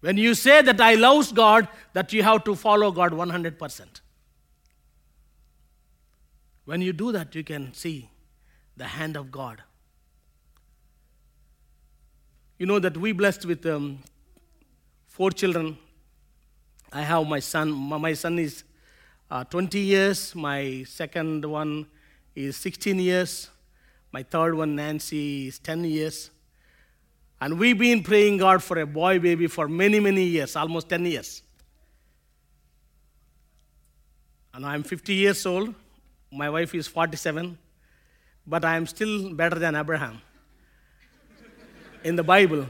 When 0.00 0.18
you 0.18 0.34
say 0.34 0.60
that 0.60 0.78
I 0.78 0.94
love 0.94 1.34
God, 1.34 1.68
that 1.94 2.12
you 2.12 2.22
have 2.22 2.44
to 2.44 2.54
follow 2.54 2.90
God 2.90 3.12
100%. 3.12 3.80
When 6.66 6.82
you 6.82 6.92
do 6.92 7.12
that, 7.12 7.34
you 7.34 7.42
can 7.42 7.72
see 7.72 8.10
the 8.76 8.84
hand 8.84 9.16
of 9.16 9.30
God. 9.30 9.62
You 12.58 12.66
know 12.66 12.78
that 12.78 12.98
we 12.98 13.12
blessed 13.12 13.46
with 13.46 13.64
um, 13.64 14.00
four 15.06 15.30
children. 15.30 15.78
I 16.92 17.00
have 17.00 17.26
my 17.26 17.40
son. 17.40 17.72
My 17.72 18.12
son 18.12 18.38
is 18.38 18.64
uh, 19.30 19.44
20 19.44 19.78
years. 19.78 20.34
My 20.34 20.84
second 20.86 21.42
one 21.46 21.86
is 22.34 22.58
16 22.58 22.98
years. 22.98 23.48
My 24.14 24.22
third 24.22 24.54
one, 24.54 24.76
Nancy, 24.76 25.48
is 25.48 25.58
10 25.58 25.82
years. 25.82 26.30
And 27.40 27.58
we've 27.58 27.76
been 27.76 28.00
praying 28.00 28.36
God 28.36 28.62
for 28.62 28.78
a 28.78 28.86
boy 28.86 29.18
baby 29.18 29.48
for 29.48 29.66
many, 29.66 29.98
many 29.98 30.22
years, 30.22 30.54
almost 30.54 30.88
10 30.88 31.04
years. 31.06 31.42
And 34.54 34.64
I'm 34.64 34.84
50 34.84 35.12
years 35.12 35.44
old. 35.44 35.74
My 36.30 36.48
wife 36.48 36.76
is 36.76 36.86
47. 36.86 37.58
But 38.46 38.64
I 38.64 38.76
am 38.76 38.86
still 38.86 39.34
better 39.34 39.58
than 39.58 39.74
Abraham 39.74 40.20
in 42.04 42.14
the 42.14 42.22
Bible. 42.22 42.66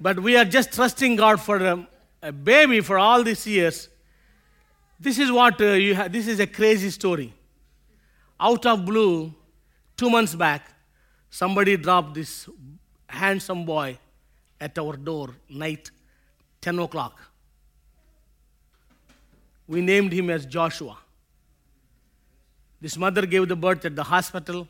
But 0.00 0.18
we 0.18 0.36
are 0.36 0.44
just 0.44 0.72
trusting 0.72 1.14
God 1.14 1.40
for 1.40 1.58
a, 1.58 1.88
a 2.20 2.32
baby 2.32 2.80
for 2.80 2.98
all 2.98 3.22
these 3.22 3.46
years. 3.46 3.88
This 4.98 5.20
is 5.20 5.30
what 5.30 5.60
uh, 5.60 5.66
you 5.66 5.94
have. 5.94 6.10
This 6.10 6.26
is 6.26 6.40
a 6.40 6.48
crazy 6.48 6.90
story. 6.90 7.32
Out 8.40 8.66
of 8.66 8.84
blue, 8.84 9.32
two 9.96 10.10
months 10.10 10.34
back, 10.34 10.70
somebody 11.30 11.76
dropped 11.76 12.14
this 12.14 12.48
handsome 13.08 13.64
boy 13.64 13.98
at 14.60 14.78
our 14.78 14.96
door, 14.96 15.30
night, 15.48 15.90
10 16.60 16.78
o'clock. 16.78 17.20
We 19.68 19.80
named 19.80 20.12
him 20.12 20.30
as 20.30 20.46
Joshua. 20.46 20.96
This 22.80 22.96
mother 22.96 23.26
gave 23.26 23.48
the 23.48 23.56
birth 23.56 23.84
at 23.84 23.96
the 23.96 24.04
hospital, 24.04 24.68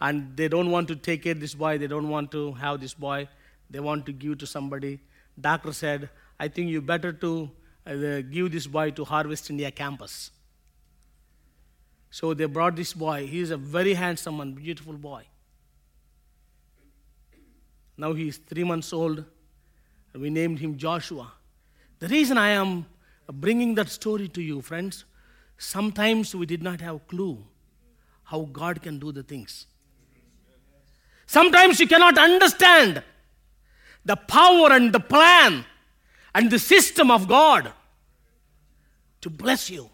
and 0.00 0.36
they 0.36 0.48
don't 0.48 0.70
want 0.70 0.88
to 0.88 0.96
take 0.96 1.22
care 1.22 1.32
of 1.32 1.40
this 1.40 1.54
boy. 1.54 1.78
They 1.78 1.86
don't 1.86 2.08
want 2.08 2.32
to 2.32 2.52
have 2.54 2.80
this 2.80 2.94
boy. 2.94 3.28
They 3.70 3.80
want 3.80 4.06
to 4.06 4.12
give 4.12 4.38
to 4.38 4.46
somebody. 4.46 4.98
Doctor 5.40 5.72
said, 5.72 6.10
I 6.40 6.48
think 6.48 6.70
you 6.70 6.80
better 6.80 7.12
to 7.12 7.50
uh, 7.86 8.20
give 8.22 8.50
this 8.50 8.66
boy 8.66 8.90
to 8.92 9.04
Harvest 9.04 9.50
India 9.50 9.70
campus. 9.70 10.30
So 12.12 12.34
they 12.34 12.44
brought 12.44 12.76
this 12.76 12.92
boy. 12.92 13.26
He 13.26 13.40
is 13.40 13.50
a 13.50 13.56
very 13.56 13.94
handsome 13.94 14.38
and 14.40 14.54
beautiful 14.54 14.92
boy. 14.92 15.22
Now 17.96 18.12
he 18.12 18.28
is 18.28 18.36
three 18.36 18.64
months 18.64 18.92
old. 18.92 19.24
And 20.12 20.22
we 20.22 20.28
named 20.28 20.58
him 20.58 20.76
Joshua. 20.76 21.32
The 22.00 22.08
reason 22.08 22.36
I 22.36 22.50
am 22.50 22.84
bringing 23.32 23.74
that 23.76 23.88
story 23.88 24.28
to 24.28 24.42
you, 24.42 24.60
friends, 24.60 25.06
sometimes 25.56 26.34
we 26.34 26.44
did 26.44 26.62
not 26.62 26.82
have 26.82 26.96
a 26.96 26.98
clue 26.98 27.38
how 28.24 28.42
God 28.42 28.82
can 28.82 28.98
do 28.98 29.10
the 29.10 29.22
things. 29.22 29.66
Sometimes 31.24 31.80
you 31.80 31.88
cannot 31.88 32.18
understand 32.18 33.02
the 34.04 34.16
power 34.16 34.70
and 34.70 34.92
the 34.92 35.00
plan 35.00 35.64
and 36.34 36.50
the 36.50 36.58
system 36.58 37.10
of 37.10 37.26
God 37.26 37.72
to 39.22 39.30
bless 39.30 39.70
you. 39.70 39.88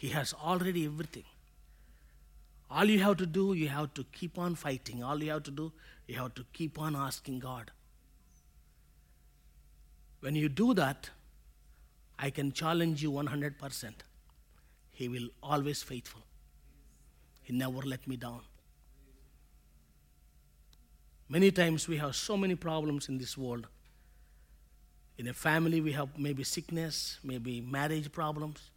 He 0.00 0.08
has 0.08 0.32
already 0.32 0.86
everything. 0.86 1.24
All 2.70 2.86
you 2.86 3.00
have 3.00 3.18
to 3.18 3.26
do, 3.26 3.52
you 3.52 3.68
have 3.68 3.92
to 3.92 4.04
keep 4.12 4.38
on 4.38 4.54
fighting. 4.54 5.02
All 5.04 5.22
you 5.22 5.30
have 5.30 5.42
to 5.42 5.50
do, 5.50 5.72
you 6.06 6.14
have 6.14 6.34
to 6.36 6.44
keep 6.54 6.78
on 6.78 6.96
asking 6.96 7.40
God. 7.40 7.70
When 10.20 10.34
you 10.34 10.48
do 10.48 10.72
that, 10.72 11.10
I 12.18 12.30
can 12.30 12.50
challenge 12.50 13.02
you 13.02 13.12
100%. 13.12 13.92
He 14.92 15.08
will 15.10 15.28
always 15.42 15.82
faithful. 15.82 16.22
He 17.42 17.52
never 17.52 17.82
let 17.82 18.08
me 18.08 18.16
down. 18.16 18.40
Many 21.28 21.50
times 21.50 21.86
we 21.86 21.98
have 21.98 22.16
so 22.16 22.38
many 22.38 22.54
problems 22.54 23.10
in 23.10 23.18
this 23.18 23.36
world. 23.36 23.66
In 25.18 25.28
a 25.28 25.34
family, 25.34 25.82
we 25.82 25.92
have 25.92 26.18
maybe 26.18 26.42
sickness, 26.42 27.18
maybe 27.22 27.60
marriage 27.60 28.10
problems, 28.10 28.69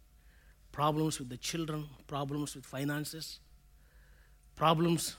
problems 0.74 1.18
with 1.20 1.28
the 1.28 1.36
children, 1.36 1.86
problems 2.08 2.56
with 2.56 2.66
finances, 2.66 3.38
problems. 4.56 5.14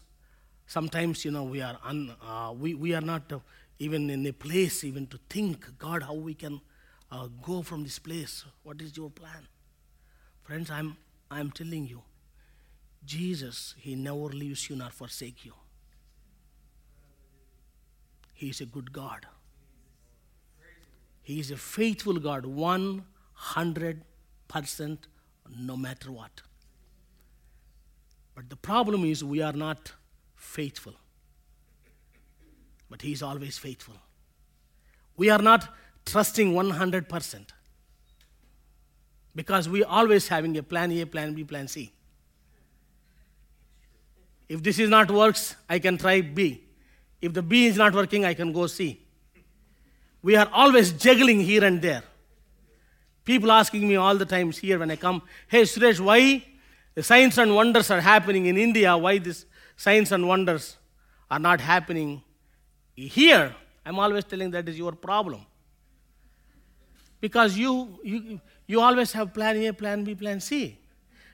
Sometimes, 0.67 1.23
you 1.23 1.31
know, 1.31 1.43
we 1.43 1.61
are, 1.61 1.77
un, 1.85 2.13
uh, 2.21 2.51
we, 2.51 2.73
we 2.73 2.93
are 2.93 2.99
not 2.99 3.31
uh, 3.31 3.39
even 3.79 4.09
in 4.09 4.27
a 4.27 4.33
place 4.33 4.83
even 4.83 5.07
to 5.07 5.17
think, 5.29 5.65
God, 5.77 6.03
how 6.03 6.13
we 6.13 6.33
can 6.33 6.59
uh, 7.09 7.29
go 7.41 7.61
from 7.61 7.83
this 7.83 7.99
place. 7.99 8.43
What 8.63 8.81
is 8.81 8.97
your 8.97 9.09
plan? 9.09 9.47
Friends, 10.43 10.69
I'm, 10.69 10.97
I'm 11.31 11.51
telling 11.51 11.87
you, 11.87 12.01
Jesus, 13.05 13.75
He 13.77 13.95
never 13.95 14.27
leaves 14.41 14.69
you 14.69 14.75
nor 14.75 14.89
forsake 14.89 15.45
you. 15.45 15.53
He 18.33 18.49
is 18.49 18.59
a 18.59 18.65
good 18.65 18.91
God. 18.91 19.25
He 21.23 21.39
is 21.39 21.49
a 21.49 21.55
faithful 21.55 22.19
God, 22.19 22.43
100% 22.43 24.97
no 25.57 25.77
matter 25.77 26.11
what. 26.11 26.41
But 28.35 28.49
the 28.49 28.55
problem 28.55 29.05
is 29.05 29.23
we 29.23 29.41
are 29.41 29.53
not 29.53 29.93
faithful. 30.35 30.93
But 32.89 33.01
He 33.01 33.11
is 33.11 33.23
always 33.23 33.57
faithful. 33.57 33.95
We 35.17 35.29
are 35.29 35.41
not 35.41 35.73
trusting 36.05 36.53
100% 36.53 37.45
because 39.35 39.67
we 39.67 39.83
always 39.83 40.27
having 40.27 40.57
a 40.57 40.63
plan 40.63 40.91
A, 40.91 41.05
plan 41.05 41.33
B, 41.33 41.43
plan 41.43 41.67
C. 41.67 41.91
If 44.47 44.61
this 44.61 44.79
is 44.79 44.89
not 44.89 45.09
works, 45.09 45.55
I 45.67 45.79
can 45.79 45.97
try 45.97 46.21
B. 46.21 46.63
If 47.21 47.33
the 47.33 47.41
B 47.41 47.65
is 47.65 47.77
not 47.77 47.93
working, 47.93 48.23
I 48.25 48.33
can 48.33 48.53
go 48.53 48.67
C. 48.67 49.01
We 50.21 50.35
are 50.35 50.49
always 50.51 50.91
juggling 50.91 51.39
here 51.41 51.63
and 51.63 51.81
there. 51.81 52.03
People 53.25 53.51
asking 53.51 53.87
me 53.87 53.95
all 53.95 54.15
the 54.15 54.25
times 54.25 54.59
here 54.59 54.77
when 54.77 54.91
I 54.91 54.95
come, 54.95 55.23
hey 55.47 55.63
Suresh, 55.63 55.99
why 55.99 56.43
the 56.93 57.01
signs 57.01 57.37
and 57.39 57.55
wonders 57.55 57.89
are 57.89 57.99
happening 57.99 58.45
in 58.45 58.55
India? 58.55 58.95
Why 58.95 59.17
these 59.17 59.47
signs 59.75 60.11
and 60.11 60.27
wonders 60.27 60.77
are 61.29 61.39
not 61.39 61.59
happening 61.59 62.21
here? 62.95 63.53
I'm 63.83 63.97
always 63.97 64.25
telling 64.25 64.51
that 64.51 64.69
is 64.69 64.77
your 64.77 64.91
problem. 64.91 65.45
Because 67.19 67.57
you, 67.57 67.99
you, 68.03 68.39
you 68.67 68.79
always 68.79 69.11
have 69.13 69.33
plan 69.33 69.57
A, 69.57 69.73
plan 69.73 70.03
B, 70.03 70.13
plan 70.13 70.39
C. 70.39 70.77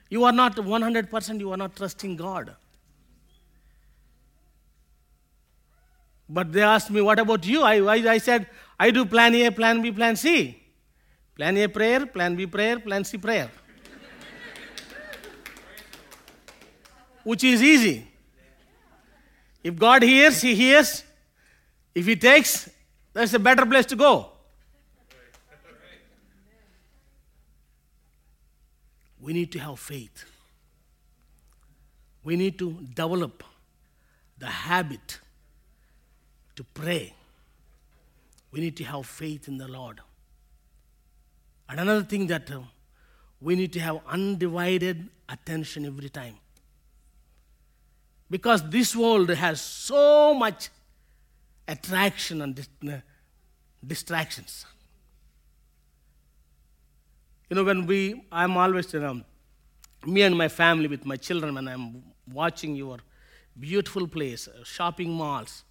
You 0.08 0.24
are 0.24 0.32
not 0.32 0.56
100%, 0.56 1.40
you 1.40 1.52
are 1.52 1.56
not 1.58 1.76
trusting 1.76 2.16
God. 2.16 2.56
But 6.28 6.52
they 6.52 6.62
asked 6.62 6.90
me, 6.90 7.02
What 7.02 7.18
about 7.18 7.46
you? 7.46 7.62
I, 7.62 7.76
I, 7.80 8.12
I 8.12 8.18
said, 8.18 8.46
I 8.80 8.90
do 8.90 9.04
plan 9.04 9.34
A, 9.34 9.50
plan 9.50 9.82
B, 9.82 9.92
plan 9.92 10.16
C. 10.16 10.61
Plan 11.42 11.56
A 11.58 11.66
prayer, 11.66 12.06
plan 12.06 12.36
B 12.36 12.46
prayer, 12.46 12.78
plan 12.78 13.02
C 13.02 13.18
prayer. 13.18 13.50
Which 17.24 17.42
is 17.42 17.60
easy. 17.60 18.06
If 19.64 19.74
God 19.74 20.04
hears, 20.04 20.40
He 20.40 20.54
hears. 20.54 21.02
If 21.96 22.06
He 22.06 22.14
takes, 22.14 22.70
that's 23.12 23.34
a 23.34 23.40
better 23.40 23.66
place 23.66 23.86
to 23.86 23.96
go. 23.96 24.30
We 29.20 29.32
need 29.32 29.50
to 29.50 29.58
have 29.58 29.80
faith. 29.80 30.24
We 32.22 32.36
need 32.36 32.56
to 32.60 32.70
develop 32.94 33.42
the 34.38 34.46
habit 34.46 35.18
to 36.54 36.62
pray. 36.62 37.12
We 38.52 38.60
need 38.60 38.76
to 38.76 38.84
have 38.84 39.06
faith 39.06 39.48
in 39.48 39.58
the 39.58 39.66
Lord. 39.66 40.02
And 41.72 41.80
another 41.80 42.02
thing 42.02 42.26
that 42.26 42.50
uh, 42.50 42.60
we 43.40 43.56
need 43.56 43.72
to 43.72 43.80
have 43.80 44.00
undivided 44.06 45.08
attention 45.26 45.86
every 45.86 46.10
time. 46.10 46.34
Because 48.28 48.68
this 48.68 48.94
world 48.94 49.30
has 49.30 49.62
so 49.62 50.34
much 50.34 50.68
attraction 51.66 52.42
and 52.42 52.68
uh, 52.86 52.96
distractions. 53.86 54.66
You 57.48 57.56
know, 57.56 57.64
when 57.64 57.86
we, 57.86 58.22
I'm 58.30 58.54
always, 58.58 58.92
you 58.92 59.00
know, 59.00 59.22
me 60.04 60.20
and 60.20 60.36
my 60.36 60.48
family 60.48 60.88
with 60.88 61.06
my 61.06 61.16
children, 61.16 61.54
when 61.54 61.68
I'm 61.68 62.02
watching 62.30 62.76
your 62.76 62.98
beautiful 63.58 64.06
place, 64.06 64.46
uh, 64.46 64.62
shopping 64.62 65.10
malls, 65.10 65.64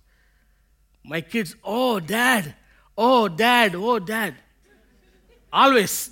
my 1.03 1.21
kids, 1.21 1.55
oh, 1.63 1.99
dad, 1.99 2.55
oh, 2.97 3.27
dad, 3.27 3.75
oh, 3.75 3.99
dad. 3.99 4.33
Always. 5.51 6.11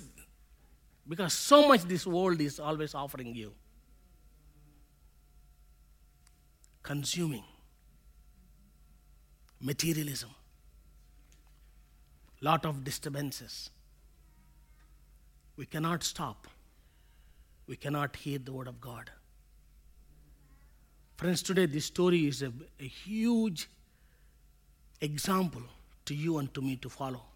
Because 1.08 1.32
so 1.32 1.66
much 1.68 1.82
this 1.82 2.06
world 2.06 2.40
is 2.40 2.60
always 2.60 2.94
offering 2.94 3.34
you. 3.34 3.52
Consuming. 6.82 7.44
Materialism. 9.60 10.30
Lot 12.40 12.64
of 12.64 12.84
disturbances. 12.84 13.70
We 15.56 15.66
cannot 15.66 16.02
stop. 16.02 16.46
We 17.66 17.76
cannot 17.76 18.16
hear 18.16 18.38
the 18.38 18.52
word 18.52 18.66
of 18.66 18.80
God. 18.80 19.10
Friends, 21.16 21.42
today 21.42 21.66
this 21.66 21.84
story 21.84 22.26
is 22.26 22.40
a, 22.42 22.52
a 22.80 22.86
huge 22.86 23.68
example 25.02 25.62
to 26.06 26.14
you 26.14 26.38
and 26.38 26.52
to 26.54 26.62
me 26.62 26.76
to 26.76 26.88
follow. 26.88 27.29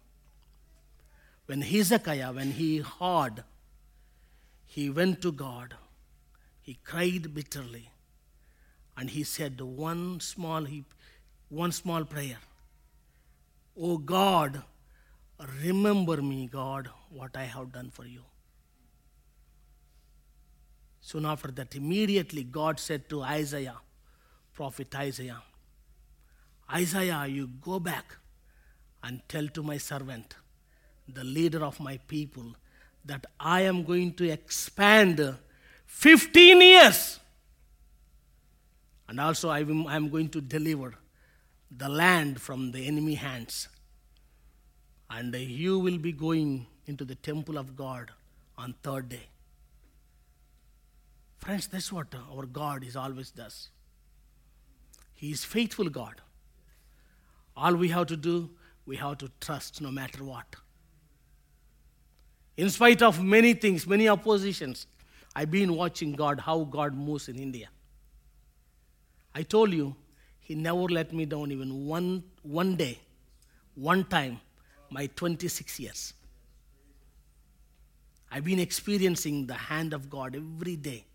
When 1.45 1.61
Hezekiah, 1.61 2.33
when 2.33 2.51
he 2.51 2.79
heard, 2.79 3.43
he 4.65 4.89
went 4.89 5.21
to 5.21 5.31
God, 5.31 5.75
he 6.61 6.79
cried 6.83 7.33
bitterly, 7.33 7.91
and 8.97 9.09
he 9.09 9.23
said 9.23 9.61
one 9.61 10.19
small 10.19 10.65
one 11.49 11.71
small 11.71 12.03
prayer. 12.03 12.37
Oh 13.79 13.97
God, 13.97 14.63
remember 15.63 16.21
me, 16.21 16.47
God, 16.47 16.89
what 17.09 17.35
I 17.35 17.43
have 17.43 17.71
done 17.71 17.91
for 17.91 18.05
you. 18.05 18.21
Soon 20.99 21.25
after 21.25 21.51
that, 21.51 21.75
immediately 21.75 22.43
God 22.43 22.79
said 22.79 23.07
to 23.09 23.21
Isaiah, 23.21 23.77
prophet 24.53 24.95
Isaiah, 24.95 25.43
Isaiah, 26.73 27.27
you 27.27 27.47
go 27.47 27.79
back 27.79 28.15
and 29.03 29.21
tell 29.29 29.47
to 29.49 29.61
my 29.61 29.77
servant, 29.77 30.35
the 31.07 31.23
leader 31.23 31.63
of 31.63 31.79
my 31.79 31.97
people, 32.07 32.55
that 33.05 33.25
I 33.39 33.61
am 33.61 33.83
going 33.83 34.13
to 34.13 34.29
expand 34.29 35.37
15 35.85 36.61
years. 36.61 37.19
And 39.07 39.19
also, 39.19 39.49
I 39.49 39.59
am 39.59 40.09
going 40.09 40.29
to 40.29 40.41
deliver 40.41 40.95
the 41.69 41.89
land 41.89 42.41
from 42.41 42.71
the 42.71 42.87
enemy 42.87 43.15
hands. 43.15 43.67
And 45.09 45.35
you 45.35 45.77
will 45.77 45.99
be 45.99 46.11
going 46.11 46.65
into 46.87 47.05
the 47.05 47.15
temple 47.15 47.57
of 47.57 47.75
God 47.75 48.11
on 48.57 48.73
third 48.81 49.09
day. 49.09 49.27
Friends, 51.37 51.67
that's 51.67 51.91
what 51.91 52.07
our 52.31 52.47
God 52.47 52.83
is 52.83 52.95
always 52.95 53.29
does. 53.29 53.69
He 55.13 55.31
is 55.31 55.45
faithful 55.45 55.89
God. 55.89 56.21
All 57.55 57.75
we 57.75 57.89
have 57.89 58.07
to 58.07 58.17
do, 58.17 58.49
we 58.85 58.97
have 58.97 59.19
to 59.19 59.31
trust 59.39 59.79
no 59.79 59.91
matter 59.91 60.23
what. 60.23 60.55
In 62.57 62.69
spite 62.69 63.01
of 63.01 63.21
many 63.21 63.53
things, 63.53 63.85
many 63.85 64.07
oppositions, 64.07 64.87
I've 65.35 65.51
been 65.51 65.75
watching 65.75 66.13
God, 66.13 66.39
how 66.39 66.63
God 66.63 66.95
moves 66.95 67.27
in 67.27 67.37
India. 67.37 67.67
I 69.33 69.43
told 69.43 69.73
you, 69.73 69.95
He 70.39 70.55
never 70.55 70.83
let 70.83 71.11
me 71.11 71.25
down 71.25 71.51
even 71.51 71.85
one, 71.85 72.23
one 72.43 72.75
day, 72.75 72.99
one 73.75 74.05
time, 74.05 74.39
my 74.89 75.07
26 75.07 75.79
years. 75.79 76.13
I've 78.31 78.45
been 78.45 78.59
experiencing 78.59 79.47
the 79.47 79.53
hand 79.53 79.93
of 79.93 80.09
God 80.09 80.35
every 80.35 80.77
day, 80.77 81.05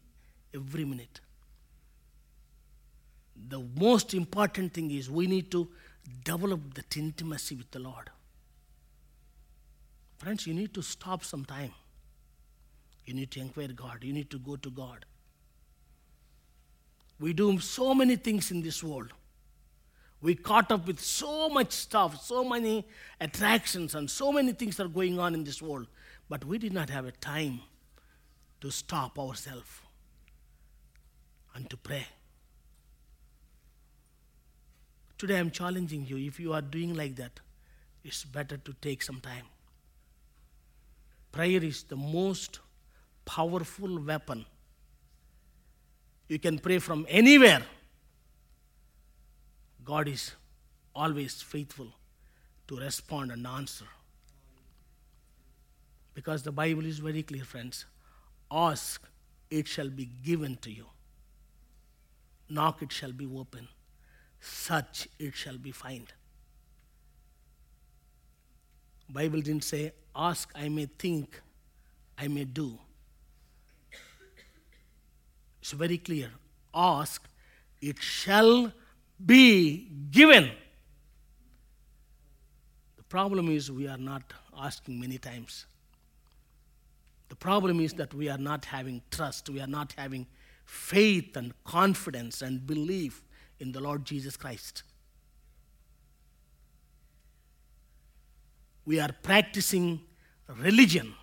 every 0.55 0.85
minute. 0.85 1.21
The 3.49 3.61
most 3.79 4.13
important 4.13 4.75
thing 4.75 4.91
is 4.91 5.11
we 5.11 5.27
need 5.27 5.51
to 5.53 5.69
develop 6.25 6.75
that 6.75 6.97
intimacy 6.97 7.55
with 7.55 7.71
the 7.71 7.79
Lord. 7.79 8.11
Friends, 10.21 10.47
you 10.47 10.53
need 10.53 10.75
to 10.75 10.83
stop 10.83 11.25
some 11.25 11.47
time. 11.47 11.73
You 13.07 13.15
need 13.15 13.31
to 13.31 13.41
inquire 13.41 13.69
God. 13.69 14.05
You 14.05 14.13
need 14.13 14.29
to 14.31 14.39
go 14.39 14.57
to 14.57 14.71
God. 14.71 15.07
We 17.19 17.33
do 17.33 17.59
so 17.59 17.95
many 17.95 18.17
things 18.17 18.51
in 18.51 18.61
this 18.61 18.85
world. 18.85 19.15
We 20.21 20.35
caught 20.35 20.71
up 20.71 20.87
with 20.87 21.01
so 21.01 21.49
much 21.49 21.73
stuff, 21.73 22.23
so 22.23 22.45
many 22.45 22.87
attractions, 23.19 23.95
and 23.95 24.11
so 24.11 24.31
many 24.31 24.53
things 24.53 24.79
are 24.79 24.89
going 24.89 25.19
on 25.19 25.33
in 25.33 25.43
this 25.43 25.63
world. 25.63 25.87
But 26.29 26.45
we 26.45 26.59
did 26.59 26.75
not 26.75 26.91
have 26.91 27.07
a 27.07 27.13
time 27.13 27.61
to 28.61 28.71
stop 28.71 29.19
ourselves 29.19 29.81
and 31.55 31.71
to 31.71 31.79
pray. 31.79 32.07
Today 35.17 35.39
I'm 35.39 35.51
challenging 35.51 36.05
you. 36.07 36.19
If 36.19 36.39
you 36.39 36.53
are 36.53 36.61
doing 36.61 36.95
like 36.95 37.17
that, 37.17 37.41
it's 38.05 38.25
better 38.25 38.59
to 38.59 38.75
take 38.83 39.03
some 39.03 39.21
time. 39.21 39.47
Prayer 41.33 41.63
is 41.63 41.83
the 41.85 41.97
most 41.97 42.61
powerful 43.25 44.01
weapon. 44.01 44.45
You 46.29 46.39
can 46.39 46.59
pray 46.59 46.79
from 46.79 47.07
anywhere. 47.09 47.63
God 49.85 50.09
is 50.09 50.33
always 50.95 51.43
faithful 51.43 51.89
to 52.69 52.77
respond 52.77 53.33
and 53.33 53.47
answer. 53.47 53.87
Because 56.15 56.43
the 56.43 56.53
Bible 56.53 56.85
is 56.85 56.99
very 56.99 57.23
clear, 57.23 57.45
friends. 57.45 57.87
Ask, 58.51 59.03
it 59.51 59.67
shall 59.67 59.89
be 59.89 60.09
given 60.23 60.57
to 60.63 60.71
you. 60.71 60.87
Knock, 62.49 62.83
it 62.83 62.93
shall 62.93 63.13
be 63.13 63.27
open 63.27 63.69
such 64.41 65.09
it 65.19 65.35
shall 65.35 65.59
be 65.59 65.71
found. 65.71 66.13
Bible 69.13 69.41
didn't 69.41 69.65
say, 69.65 69.93
ask, 70.15 70.51
I 70.55 70.69
may 70.69 70.87
think, 70.87 71.41
I 72.17 72.29
may 72.29 72.45
do. 72.45 72.79
It's 75.61 75.73
very 75.73 75.99
clear. 75.99 76.31
Ask, 76.75 77.29
it 77.81 77.99
shall 78.01 78.73
be 79.25 79.89
given. 80.11 80.51
The 82.97 83.03
problem 83.05 83.51
is 83.51 83.71
we 83.71 83.89
are 83.89 83.99
not 83.99 84.23
asking 84.57 85.01
many 85.01 85.19
times. 85.19 85.67
The 87.29 87.37
problem 87.37 87.81
is 87.81 87.93
that 87.95 88.13
we 88.15 88.29
are 88.29 88.39
not 88.39 88.65
having 88.65 89.03
trust, 89.11 89.49
we 89.49 89.61
are 89.61 89.67
not 89.67 89.95
having 89.97 90.27
faith 90.65 91.37
and 91.37 91.53
confidence 91.65 92.43
and 92.43 92.67
belief 92.67 93.23
in 93.59 93.73
the 93.73 93.81
Lord 93.81 94.05
Jesus 94.05 94.37
Christ. 94.37 94.83
We 98.91 98.99
are 98.99 99.13
practicing 99.23 100.01
religion. 100.49 101.15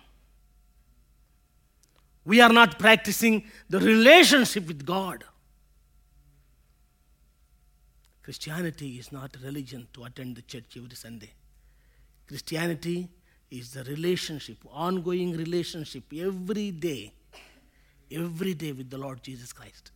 We 2.24 2.40
are 2.40 2.50
not 2.50 2.78
practicing 2.78 3.44
the 3.68 3.78
relationship 3.78 4.66
with 4.66 4.86
God. 4.86 5.22
Christianity 8.22 8.92
is 8.98 9.12
not 9.12 9.36
religion 9.44 9.86
to 9.92 10.04
attend 10.04 10.36
the 10.36 10.42
church 10.52 10.78
every 10.78 10.96
Sunday. 10.96 11.30
Christianity 12.26 13.10
is 13.50 13.74
the 13.74 13.84
relationship, 13.84 14.56
ongoing 14.72 15.36
relationship 15.36 16.04
every 16.16 16.70
day, 16.70 17.12
every 18.10 18.54
day 18.54 18.72
with 18.72 18.88
the 18.88 18.96
Lord 18.96 19.22
Jesus 19.22 19.52
Christ. 19.52 19.90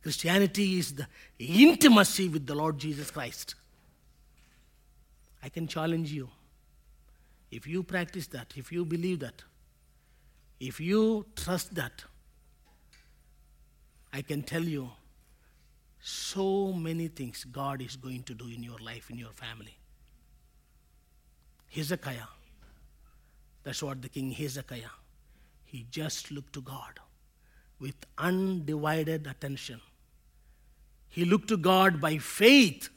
Christianity 0.00 0.78
is 0.78 0.94
the 0.94 1.08
intimacy 1.40 2.28
with 2.28 2.46
the 2.46 2.54
Lord 2.54 2.78
Jesus 2.78 3.10
Christ. 3.10 3.56
I 5.42 5.48
can 5.48 5.66
challenge 5.66 6.12
you. 6.12 6.30
If 7.54 7.68
you 7.68 7.84
practice 7.84 8.26
that, 8.28 8.52
if 8.56 8.72
you 8.72 8.84
believe 8.84 9.20
that, 9.20 9.44
if 10.58 10.80
you 10.80 11.24
trust 11.36 11.76
that, 11.76 12.02
I 14.12 14.22
can 14.22 14.42
tell 14.42 14.64
you 14.64 14.90
so 16.00 16.72
many 16.72 17.06
things 17.06 17.44
God 17.44 17.80
is 17.80 17.94
going 17.94 18.24
to 18.24 18.34
do 18.34 18.48
in 18.48 18.64
your 18.64 18.78
life, 18.78 19.08
in 19.08 19.18
your 19.18 19.30
family. 19.30 19.76
Hezekiah, 21.70 22.26
that's 23.62 23.84
what 23.84 24.02
the 24.02 24.08
king 24.08 24.32
Hezekiah, 24.32 24.96
he 25.64 25.86
just 25.92 26.32
looked 26.32 26.54
to 26.54 26.60
God 26.60 26.98
with 27.78 27.94
undivided 28.18 29.28
attention. 29.28 29.80
He 31.08 31.24
looked 31.24 31.48
to 31.50 31.56
God 31.56 32.00
by 32.00 32.18
faith. 32.18 32.88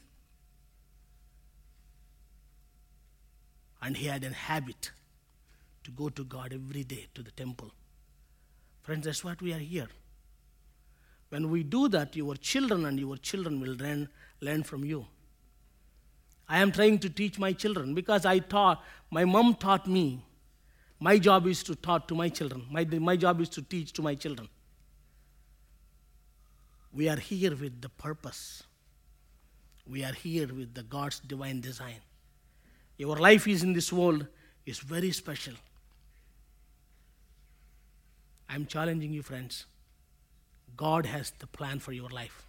And 3.80 3.96
he 3.96 4.06
had 4.06 4.24
a 4.24 4.30
habit 4.30 4.90
to 5.84 5.90
go 5.90 6.08
to 6.08 6.24
God 6.24 6.52
every 6.52 6.84
day 6.84 7.06
to 7.14 7.22
the 7.22 7.30
temple. 7.30 7.72
Friends, 8.82 9.06
that's 9.06 9.24
what 9.24 9.40
we 9.40 9.52
are 9.52 9.58
here. 9.58 9.88
When 11.28 11.50
we 11.50 11.62
do 11.62 11.88
that, 11.88 12.16
your 12.16 12.36
children 12.36 12.86
and 12.86 12.98
your 12.98 13.16
children 13.16 13.60
will 13.60 13.74
learn, 13.74 14.08
learn 14.40 14.62
from 14.62 14.84
you. 14.84 15.06
I 16.48 16.60
am 16.60 16.72
trying 16.72 16.98
to 17.00 17.10
teach 17.10 17.38
my 17.38 17.52
children 17.52 17.94
because 17.94 18.24
I 18.24 18.38
taught, 18.38 18.82
my 19.10 19.24
mom 19.24 19.54
taught 19.54 19.86
me. 19.86 20.24
My 20.98 21.18
job 21.18 21.46
is 21.46 21.62
to 21.64 21.74
taught 21.74 22.08
to 22.08 22.14
my 22.14 22.28
children. 22.28 22.66
My, 22.70 22.84
my 22.84 23.16
job 23.16 23.40
is 23.40 23.50
to 23.50 23.62
teach 23.62 23.92
to 23.94 24.02
my 24.02 24.14
children. 24.14 24.48
We 26.92 27.08
are 27.08 27.16
here 27.16 27.54
with 27.54 27.80
the 27.80 27.90
purpose. 27.90 28.64
We 29.86 30.04
are 30.04 30.12
here 30.12 30.48
with 30.48 30.74
the 30.74 30.82
God's 30.82 31.20
divine 31.20 31.60
design. 31.60 32.00
Your 32.98 33.16
life 33.16 33.46
is 33.46 33.62
in 33.62 33.72
this 33.72 33.92
world 33.92 34.26
is 34.66 34.80
very 34.80 35.12
special. 35.12 35.54
I'm 38.50 38.66
challenging 38.66 39.12
you, 39.12 39.22
friends. 39.22 39.66
God 40.76 41.06
has 41.06 41.32
the 41.38 41.46
plan 41.46 41.78
for 41.78 41.92
your 41.92 42.10
life. 42.10 42.44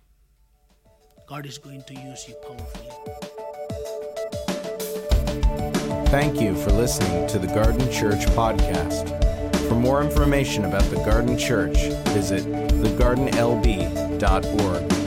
God 1.27 1.45
is 1.45 1.59
going 1.59 1.83
to 1.83 1.93
use 1.93 2.27
you 2.27 2.33
powerfully. 2.41 2.89
Thank 6.07 6.41
you 6.41 6.55
for 6.55 6.71
listening 6.71 7.27
to 7.27 7.37
the 7.37 7.47
Garden 7.47 7.91
Church 7.91 8.25
podcast. 8.35 9.07
For 9.67 9.75
more 9.75 10.01
information 10.01 10.65
about 10.65 10.89
the 10.89 10.95
Garden 10.95 11.37
Church, 11.37 11.77
visit 12.07 12.43
thegardenlb.org. 12.81 14.98